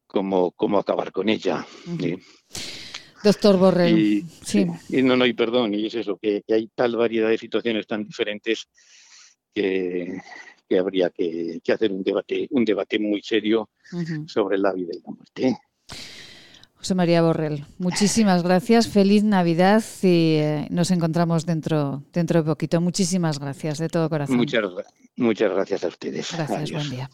cómo, 0.06 0.52
cómo 0.52 0.78
acabar 0.78 1.12
con 1.12 1.28
ella. 1.28 1.66
Doctor 3.22 3.56
Borrell. 3.56 3.98
Y, 3.98 4.22
sí. 4.44 4.66
y 4.88 5.02
no, 5.02 5.16
no, 5.16 5.26
y 5.26 5.32
perdón, 5.32 5.74
y 5.74 5.86
es 5.86 5.94
eso, 5.94 6.16
que, 6.16 6.42
hay 6.48 6.68
tal 6.74 6.96
variedad 6.96 7.28
de 7.28 7.38
situaciones 7.38 7.86
tan 7.86 8.04
diferentes 8.04 8.68
que, 9.54 10.20
habría 10.78 11.10
que, 11.10 11.60
hacer 11.72 11.92
un 11.92 12.02
debate, 12.02 12.48
un 12.50 12.64
debate 12.64 12.98
muy 12.98 13.22
serio 13.22 13.70
sobre 14.26 14.58
la 14.58 14.72
vida 14.72 14.92
y 14.92 15.00
la 15.00 15.10
muerte. 15.10 15.58
José 16.82 16.96
María 16.96 17.22
Borrell, 17.22 17.64
muchísimas 17.78 18.42
gracias, 18.42 18.88
feliz 18.88 19.22
Navidad 19.22 19.84
y 20.02 20.34
eh, 20.40 20.66
nos 20.70 20.90
encontramos 20.90 21.46
dentro, 21.46 22.02
dentro 22.12 22.42
de 22.42 22.44
poquito. 22.44 22.80
Muchísimas 22.80 23.38
gracias, 23.38 23.78
de 23.78 23.88
todo 23.88 24.10
corazón. 24.10 24.36
Muchas, 24.36 24.64
muchas 25.14 25.52
gracias 25.52 25.84
a 25.84 25.86
ustedes. 25.86 26.32
Gracias, 26.32 26.72
buen 26.72 26.90
día. 26.90 27.08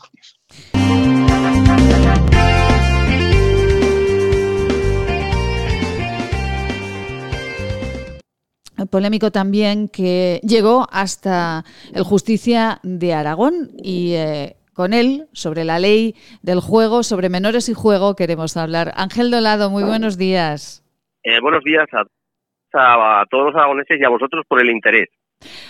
polémico 8.87 9.31
también 9.31 9.89
que 9.89 10.41
llegó 10.45 10.87
hasta 10.91 11.65
el 11.93 12.05
Justicia 12.05 12.81
de 12.83 13.13
Aragón 13.13 13.73
y 13.83 14.13
eh, 14.13 14.58
con 14.79 14.95
él 14.95 15.27
sobre 15.33 15.64
la 15.64 15.81
ley 15.81 16.14
del 16.41 16.61
juego, 16.61 17.03
sobre 17.03 17.29
menores 17.29 17.69
y 17.69 17.75
juego 17.75 18.14
queremos 18.14 18.57
hablar. 18.57 18.93
Ángel 18.95 19.33
Dolado, 19.33 19.71
muy 19.71 19.83
buenos 19.83 20.17
días. 20.17 20.85
Eh, 21.25 21.41
buenos 21.43 21.64
días 21.64 21.88
a, 21.93 23.25
todos 23.29 23.47
los 23.47 23.57
aragoneses 23.57 23.99
y 24.01 24.05
a 24.05 24.09
vosotros 24.09 24.47
por 24.47 24.61
el 24.62 24.71
interés. 24.71 25.09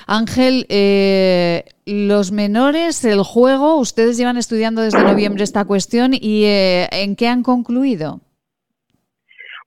Ángel, 0.07 0.67
eh, 0.69 1.65
los 1.87 2.33
menores, 2.33 3.03
el 3.07 3.23
juego, 3.23 3.77
ustedes 3.77 4.19
llevan 4.19 4.37
estudiando 4.37 4.83
desde 4.83 5.03
noviembre 5.03 5.43
esta 5.43 5.65
cuestión 5.65 6.11
y 6.13 6.43
¿en 6.45 7.17
qué 7.17 7.29
han 7.29 7.43
concluido? 7.43 8.21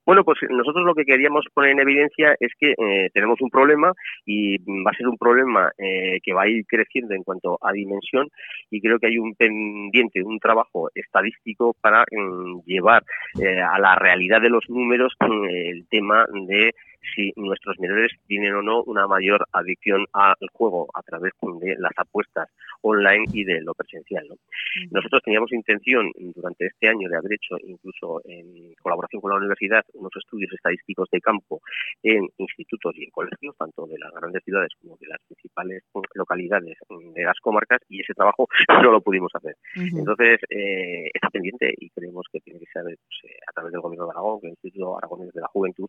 Bueno, 0.05 0.23
pues 0.23 0.39
nosotros 0.49 0.83
lo 0.83 0.95
que 0.95 1.05
queríamos 1.05 1.45
poner 1.53 1.71
en 1.71 1.79
evidencia 1.79 2.35
es 2.39 2.51
que 2.59 2.71
eh, 2.71 3.09
tenemos 3.13 3.39
un 3.39 3.49
problema 3.51 3.93
y 4.25 4.57
va 4.57 4.91
a 4.91 4.97
ser 4.97 5.07
un 5.07 5.17
problema 5.17 5.71
eh, 5.77 6.19
que 6.23 6.33
va 6.33 6.43
a 6.43 6.47
ir 6.47 6.65
creciendo 6.65 7.13
en 7.13 7.23
cuanto 7.23 7.59
a 7.61 7.71
dimensión 7.71 8.27
y 8.71 8.81
creo 8.81 8.97
que 8.97 9.07
hay 9.07 9.19
un 9.19 9.35
pendiente, 9.35 10.23
un 10.23 10.39
trabajo 10.39 10.89
estadístico 10.95 11.75
para 11.79 12.03
mm, 12.11 12.61
llevar 12.65 13.03
eh, 13.39 13.61
a 13.61 13.77
la 13.79 13.95
realidad 13.95 14.41
de 14.41 14.49
los 14.49 14.67
números 14.69 15.13
mm, 15.19 15.45
el 15.45 15.87
tema 15.87 16.25
de 16.47 16.73
si 17.15 17.31
nuestros 17.35 17.79
menores 17.79 18.11
tienen 18.27 18.53
o 18.53 18.61
no 18.61 18.83
una 18.83 19.07
mayor 19.07 19.45
adicción 19.51 20.05
al 20.13 20.35
juego 20.53 20.87
a 20.93 21.01
través 21.01 21.33
de 21.59 21.75
las 21.77 21.91
apuestas 21.97 22.49
online 22.81 23.25
y 23.33 23.43
de 23.43 23.61
lo 23.61 23.73
presencial. 23.73 24.27
Nosotros 24.89 25.21
teníamos 25.23 25.51
intención 25.51 26.11
durante 26.35 26.67
este 26.67 26.87
año 26.87 27.09
de 27.09 27.17
haber 27.17 27.33
hecho, 27.33 27.57
incluso 27.63 28.21
en 28.25 28.73
colaboración 28.81 29.21
con 29.21 29.31
la 29.31 29.37
universidad, 29.37 29.83
unos 29.93 30.11
estudios 30.15 30.51
estadísticos 30.53 31.09
de 31.11 31.21
campo 31.21 31.61
en 32.03 32.27
institutos 32.37 32.93
y 32.95 33.03
en 33.03 33.11
colegios, 33.11 33.55
tanto 33.57 33.85
de 33.87 33.97
las 33.99 34.11
grandes 34.13 34.43
ciudades 34.43 34.71
como 34.81 34.97
de 34.97 35.07
las 35.07 35.19
principales 35.27 35.83
localidades 36.15 36.77
de 36.89 37.23
las 37.23 37.39
comarcas, 37.39 37.79
y 37.89 38.01
ese 38.01 38.13
trabajo 38.13 38.47
no 38.83 38.91
lo 38.91 39.01
pudimos 39.01 39.31
hacer. 39.33 39.55
Entonces, 39.75 40.39
eh, 40.49 41.09
está 41.13 41.29
pendiente 41.29 41.73
y 41.77 41.89
creemos 41.89 42.25
que 42.31 42.39
tiene 42.39 42.59
que 42.59 42.65
ser 42.71 42.83
pues, 42.83 43.31
eh, 43.31 43.37
a 43.47 43.51
través 43.53 43.71
del 43.71 43.81
Gobierno 43.81 44.05
de 44.05 44.11
Aragón, 44.11 44.39
el 44.43 44.49
Instituto 44.51 44.97
Aragonés 44.97 45.33
de 45.33 45.41
la 45.41 45.47
Juventud, 45.47 45.87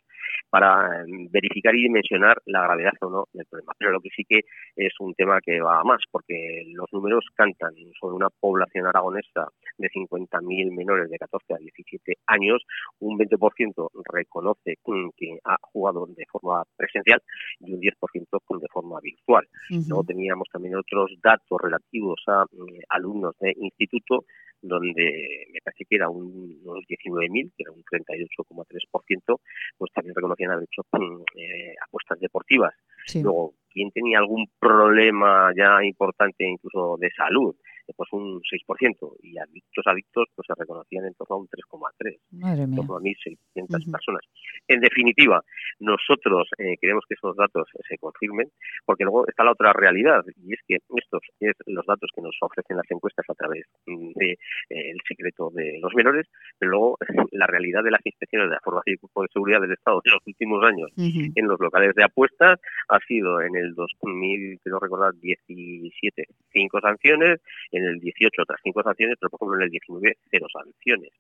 para 0.51 1.05
verificar 1.31 1.75
y 1.75 1.83
dimensionar 1.83 2.41
la 2.47 2.63
gravedad 2.63 2.93
o 3.01 3.11
no 3.11 3.25
del 3.33 3.47
problema. 3.47 3.73
Pero 3.79 3.93
lo 3.93 4.01
que 4.01 4.11
sí 4.15 4.25
que 4.25 4.41
es 4.77 4.93
un 5.01 5.15
tema 5.15 5.41
que 5.41 5.61
va 5.61 5.81
a 5.81 5.85
más, 5.85 6.03
porque 6.11 6.63
los 6.83 6.93
números 6.93 7.25
cantan 7.35 7.75
sobre 8.01 8.17
una 8.17 8.29
población 8.29 8.87
aragonesa 8.87 9.49
de 9.79 9.89
50.000 9.89 10.77
menores 10.77 11.09
de 11.09 11.19
14 11.19 11.55
a 11.55 11.59
17 11.59 12.19
años, 12.27 12.63
un 12.99 13.19
20% 13.19 13.91
reconoce 14.13 14.79
que 15.17 15.39
ha 15.45 15.57
jugado 15.63 16.07
de 16.07 16.25
forma 16.27 16.65
presencial 16.77 17.23
y 17.61 17.73
un 17.73 17.81
10% 17.81 18.61
de 18.61 18.69
forma 18.69 19.01
virtual. 19.01 19.47
Luego 19.71 20.05
teníamos 20.05 20.49
también 20.53 20.77
otros 20.77 21.13
datos 21.23 21.61
relativos 21.61 22.21
a 22.27 22.45
mm, 22.45 22.81
alumnos 22.89 23.37
de 23.41 23.55
instituto 23.57 24.25
donde 24.61 25.47
me 25.53 25.61
parece 25.65 25.85
que 25.85 25.97
era 25.97 26.09
un, 26.09 26.61
unos 26.65 26.85
19.000, 26.87 27.53
que 27.57 27.65
era 27.65 27.73
un 27.73 27.83
38,3%, 27.83 29.41
pues 29.77 29.93
también 29.93 30.15
reconocían 30.15 30.53
haber 30.53 30.65
hecho 30.65 30.83
mm, 30.93 31.23
eh, 31.37 31.75
apuestas 31.85 32.21
deportivas. 32.21 32.73
Luego, 33.15 33.55
¿quién 33.73 33.91
tenía 33.91 34.19
algún 34.19 34.47
problema 34.59 35.51
ya 35.57 35.85
importante 35.85 36.45
incluso 36.49 36.97
de 36.99 37.11
salud? 37.11 37.55
Pues 37.97 38.09
un 38.13 38.41
6%, 38.41 39.17
y 39.23 39.39
adictos 39.39 39.87
adictos 39.87 40.29
pues 40.35 40.47
se 40.47 40.55
reconocían 40.57 41.07
en 41.07 41.15
torno 41.15 41.37
a 41.37 41.39
un 41.39 41.49
3,3, 41.49 42.19
en 42.59 42.77
torno 42.77 42.97
a 42.97 43.01
1.600 43.01 43.91
personas. 43.91 44.23
En 44.69 44.81
definitiva, 44.81 45.43
nosotros 45.81 46.49
eh, 46.59 46.77
queremos 46.81 47.05
que 47.09 47.15
esos 47.15 47.37
datos 47.37 47.69
se 47.89 47.99
confirmen, 47.99 48.51
porque 48.85 49.05
luego 49.05 49.27
está 49.27 49.45
la 49.45 49.53
otra 49.53 49.73
realidad, 49.73 50.25
y 50.37 50.55
es 50.55 50.61
que 50.67 50.77
estos 50.97 51.23
es 51.41 51.55
los 51.67 51.87
datos 51.87 52.11
que 52.15 52.23
nos 52.23 52.37
ofrecen 52.41 52.77
las 52.77 52.91
encuestas 52.91 53.25
a 53.29 53.35
través 53.35 53.65
del 53.87 54.13
de, 54.15 54.39
eh, 54.71 54.93
secreto 55.07 55.51
de 55.51 55.79
los 55.81 55.95
menores, 55.95 56.27
pero 56.59 56.71
luego 56.71 56.99
la 57.33 57.47
realidad 57.47 57.83
de 57.83 57.91
las 57.91 58.05
inspecciones 58.05 58.49
de 58.49 58.55
la 58.55 58.61
Formación 58.63 58.97
y 58.97 59.21
de 59.21 59.29
Seguridad 59.33 59.61
del 59.61 59.73
Estado 59.73 60.01
de 60.05 60.11
los 60.11 60.27
últimos 60.27 60.65
años 60.65 60.91
en 60.97 61.49
los 61.49 61.59
locales 61.61 61.95
de 61.95 62.05
apuestas 62.05 62.61
ha 62.89 62.99
sido 63.07 63.41
en 63.41 63.57
el 63.57 63.75
2000, 63.75 64.61
quiero 64.63 64.79
recordar, 64.79 65.15
17, 65.15 66.25
cinco 66.53 66.81
sanciones, 66.81 67.41
en 67.73 67.85
el 67.85 67.99
18 67.99 68.43
otras 68.43 68.61
cinco 68.63 68.83
sanciones, 68.83 69.17
pero 69.19 69.31
por 69.31 69.39
ejemplo 69.41 69.59
en 69.59 69.65
el 69.65 69.71
19 69.71 70.17
cero 70.31 70.47
sanciones. 70.53 71.11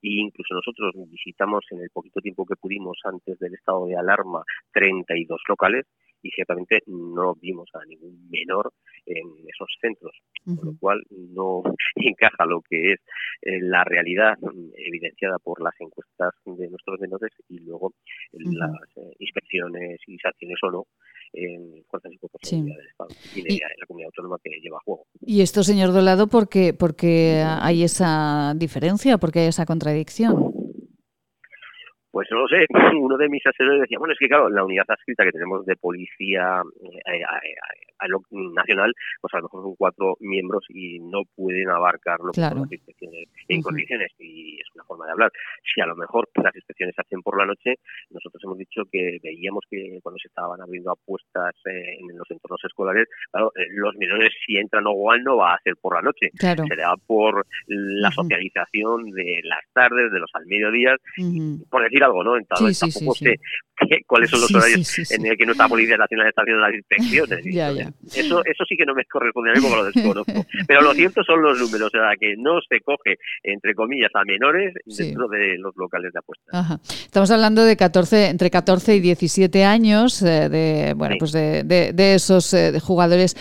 Y 0.00 0.20
incluso 0.20 0.54
nosotros 0.54 0.94
visitamos 1.10 1.64
en 1.70 1.80
el 1.80 1.90
poquito 1.90 2.20
tiempo 2.20 2.46
que 2.46 2.56
pudimos 2.56 2.98
antes 3.04 3.38
del 3.38 3.54
estado 3.54 3.86
de 3.86 3.96
alarma 3.96 4.44
32 4.72 5.40
locales 5.48 5.86
y 6.24 6.30
ciertamente 6.30 6.82
no 6.86 7.34
vimos 7.34 7.68
a 7.74 7.84
ningún 7.84 8.28
menor 8.30 8.72
en 9.04 9.26
esos 9.46 9.68
centros, 9.80 10.16
con 10.44 10.58
lo 10.64 10.78
cual 10.78 11.02
no 11.10 11.62
encaja 11.96 12.46
lo 12.46 12.62
que 12.62 12.92
es 12.92 13.00
eh, 13.42 13.60
la 13.60 13.84
realidad 13.84 14.38
evidenciada 14.74 15.38
por 15.38 15.60
las 15.60 15.74
encuestas 15.78 16.32
de 16.46 16.68
nuestros 16.68 16.98
menores 17.00 17.30
y 17.48 17.58
luego 17.58 17.92
las 18.32 18.72
eh, 18.96 19.12
inspecciones 19.18 20.00
y 20.06 20.18
sanciones 20.18 20.56
o 20.62 20.70
no 20.70 20.86
en 21.34 21.84
fuerzas 21.90 22.12
y 22.12 22.18
cuerpos 22.18 22.40
del 22.42 22.70
Estado 22.70 23.08
y 23.34 23.42
de 23.42 23.60
la 23.78 23.86
comunidad 23.86 24.08
autónoma 24.08 24.38
que 24.42 24.50
lleva 24.60 24.78
a 24.78 24.80
juego. 24.84 25.06
¿Y 25.20 25.42
esto, 25.42 25.62
señor 25.62 25.92
Dolado, 25.92 26.28
por 26.28 26.48
qué, 26.48 26.74
porque 26.74 27.42
hay 27.44 27.82
esa 27.82 28.54
diferencia, 28.56 29.18
porque 29.18 29.40
hay 29.40 29.46
esa 29.48 29.66
contradicción? 29.66 30.52
Pues 32.14 32.28
no 32.30 32.38
lo 32.42 32.46
sé, 32.46 32.64
uno 32.96 33.16
de 33.16 33.28
mis 33.28 33.44
asesores 33.44 33.80
decía, 33.80 33.98
bueno, 33.98 34.12
es 34.12 34.18
que 34.20 34.28
claro, 34.28 34.48
la 34.48 34.64
unidad 34.64 34.84
adscrita 34.86 35.24
que 35.24 35.32
tenemos 35.32 35.66
de 35.66 35.74
policía 35.74 36.62
eh, 36.80 37.24
a, 37.24 37.40
lo 37.90 37.93
nacional, 38.30 38.92
pues 39.20 39.34
a 39.34 39.38
lo 39.38 39.44
mejor 39.44 39.62
son 39.62 39.74
cuatro 39.76 40.16
miembros 40.20 40.64
y 40.68 40.98
no 41.00 41.22
pueden 41.34 41.68
abarcar 41.68 42.18
lo 42.20 42.32
que 42.32 42.40
son 42.40 42.60
las 42.60 42.72
inspecciones 42.72 43.28
en 43.48 43.62
condiciones 43.62 44.12
y 44.18 44.60
es 44.60 44.66
una 44.74 44.84
forma 44.84 45.06
de 45.06 45.12
hablar. 45.12 45.32
Si 45.74 45.80
a 45.80 45.86
lo 45.86 45.96
mejor 45.96 46.28
las 46.42 46.54
inspecciones 46.54 46.94
se 46.94 47.02
hacen 47.02 47.22
por 47.22 47.38
la 47.38 47.46
noche, 47.46 47.74
nosotros 48.10 48.42
hemos 48.44 48.58
dicho 48.58 48.82
que 48.90 49.18
veíamos 49.22 49.64
que 49.70 49.98
cuando 50.02 50.18
se 50.18 50.28
estaban 50.28 50.60
abriendo 50.60 50.92
apuestas 50.92 51.54
eh, 51.66 51.96
en 52.00 52.16
los 52.16 52.30
entornos 52.30 52.60
escolares, 52.64 53.08
claro, 53.30 53.52
eh, 53.56 53.66
los 53.70 53.94
menores 53.96 54.30
si 54.46 54.56
entran 54.56 54.84
o 54.86 55.02
van 55.02 55.22
no 55.22 55.36
va 55.36 55.54
a 55.54 55.60
ser 55.62 55.74
por 55.80 55.94
la 55.94 56.02
noche, 56.02 56.30
será 56.38 56.94
por 57.06 57.46
la 57.66 58.10
socialización 58.10 59.10
de 59.10 59.40
las 59.44 59.60
tardes, 59.72 60.12
de 60.12 60.18
los 60.18 60.30
al 60.34 60.46
mediodía, 60.46 60.96
por 61.70 61.82
decir 61.82 62.02
algo, 62.02 62.24
¿no? 62.24 62.36
Entonces, 62.36 62.78
tampoco 62.78 63.14
sé 63.14 63.36
cuáles 64.06 64.30
son 64.30 64.40
los 64.40 64.54
horarios 64.54 65.12
en 65.12 65.26
el 65.26 65.36
que 65.36 65.46
nuestra 65.46 65.68
Policía 65.68 65.96
Nacional 65.96 66.28
está 66.28 66.42
haciendo 66.42 66.62
las 66.62 66.74
inspecciones. 66.74 67.44
Eso, 68.06 68.44
eso 68.44 68.64
sí 68.68 68.76
que 68.76 68.84
no 68.84 68.94
me 68.94 69.04
corresponde 69.04 69.50
a 69.50 69.54
mí 69.54 69.60
porque 69.60 69.76
lo 69.76 69.84
desconozco. 69.84 70.46
Pero 70.66 70.82
lo 70.82 70.92
cierto 70.92 71.22
son 71.24 71.42
los 71.42 71.58
números, 71.58 71.88
o 71.88 71.90
sea, 71.90 72.10
que 72.18 72.34
no 72.36 72.60
se 72.68 72.80
coge, 72.80 73.16
entre 73.42 73.74
comillas, 73.74 74.10
a 74.14 74.24
menores 74.24 74.74
dentro 74.84 75.28
de 75.28 75.56
los 75.58 75.74
locales 75.76 76.12
de 76.12 76.18
apuestas. 76.18 76.80
Estamos 77.04 77.30
hablando 77.30 77.64
de 77.64 77.76
14, 77.76 78.28
entre 78.28 78.50
14 78.50 78.96
y 78.96 79.00
17 79.00 79.64
años 79.64 80.22
eh, 80.22 80.48
de, 80.48 80.94
bueno, 80.94 81.16
pues 81.18 81.32
de, 81.32 81.62
de, 81.64 82.14
esos 82.14 82.52
eh, 82.54 82.78
jugadores. 82.80 83.36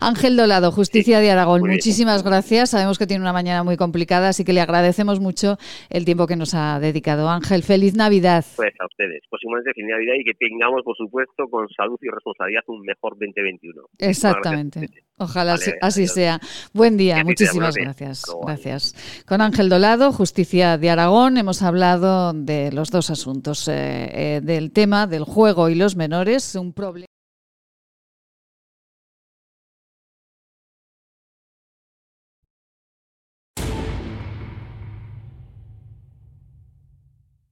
Ángel 0.00 0.36
Dolado, 0.36 0.70
Justicia 0.70 1.20
de 1.20 1.30
Aragón, 1.30 1.62
muchísimas 1.62 2.22
gracias. 2.22 2.70
Sabemos 2.70 2.98
que 2.98 3.06
tiene 3.06 3.22
una 3.22 3.32
mañana 3.32 3.64
muy 3.64 3.76
complicada, 3.76 4.28
así 4.28 4.44
que 4.44 4.52
le 4.52 4.60
agradecemos 4.60 5.20
mucho 5.20 5.56
el 5.90 6.04
tiempo 6.04 6.26
que 6.26 6.36
nos 6.36 6.54
ha 6.54 6.78
dedicado. 6.80 7.28
Ángel, 7.28 7.62
feliz 7.62 7.94
Navidad. 7.94 8.44
Pues 8.56 8.72
a 8.80 8.86
ustedes. 8.86 9.22
Pues 9.30 9.42
de 9.64 9.72
fin 9.72 9.86
de 9.86 9.92
Navidad 9.92 10.14
y 10.18 10.24
que 10.24 10.34
tengamos, 10.34 10.82
por 10.82 10.96
supuesto, 10.96 11.48
con 11.48 11.68
salud 11.70 11.98
y 12.02 12.08
responsabilidad 12.08 12.62
un 12.66 12.82
mejor 12.82 13.12
2021. 13.18 13.75
Exactamente. 13.98 14.88
Ojalá 15.18 15.58
así 15.80 16.06
sea. 16.08 16.40
Buen 16.74 16.98
día, 16.98 17.24
muchísimas 17.24 17.74
gracias. 17.74 18.24
Gracias. 18.44 18.94
Con 19.26 19.40
Ángel 19.40 19.70
Dolado, 19.70 20.12
Justicia 20.12 20.76
de 20.76 20.90
Aragón, 20.90 21.38
hemos 21.38 21.62
hablado 21.62 22.34
de 22.34 22.70
los 22.70 22.90
dos 22.90 23.08
asuntos, 23.08 23.66
eh, 23.68 24.10
eh, 24.12 24.40
del 24.42 24.72
tema 24.72 25.06
del 25.06 25.24
juego 25.24 25.70
y 25.70 25.74
los 25.74 25.96
menores, 25.96 26.54
un 26.54 26.74
problema. 26.74 27.06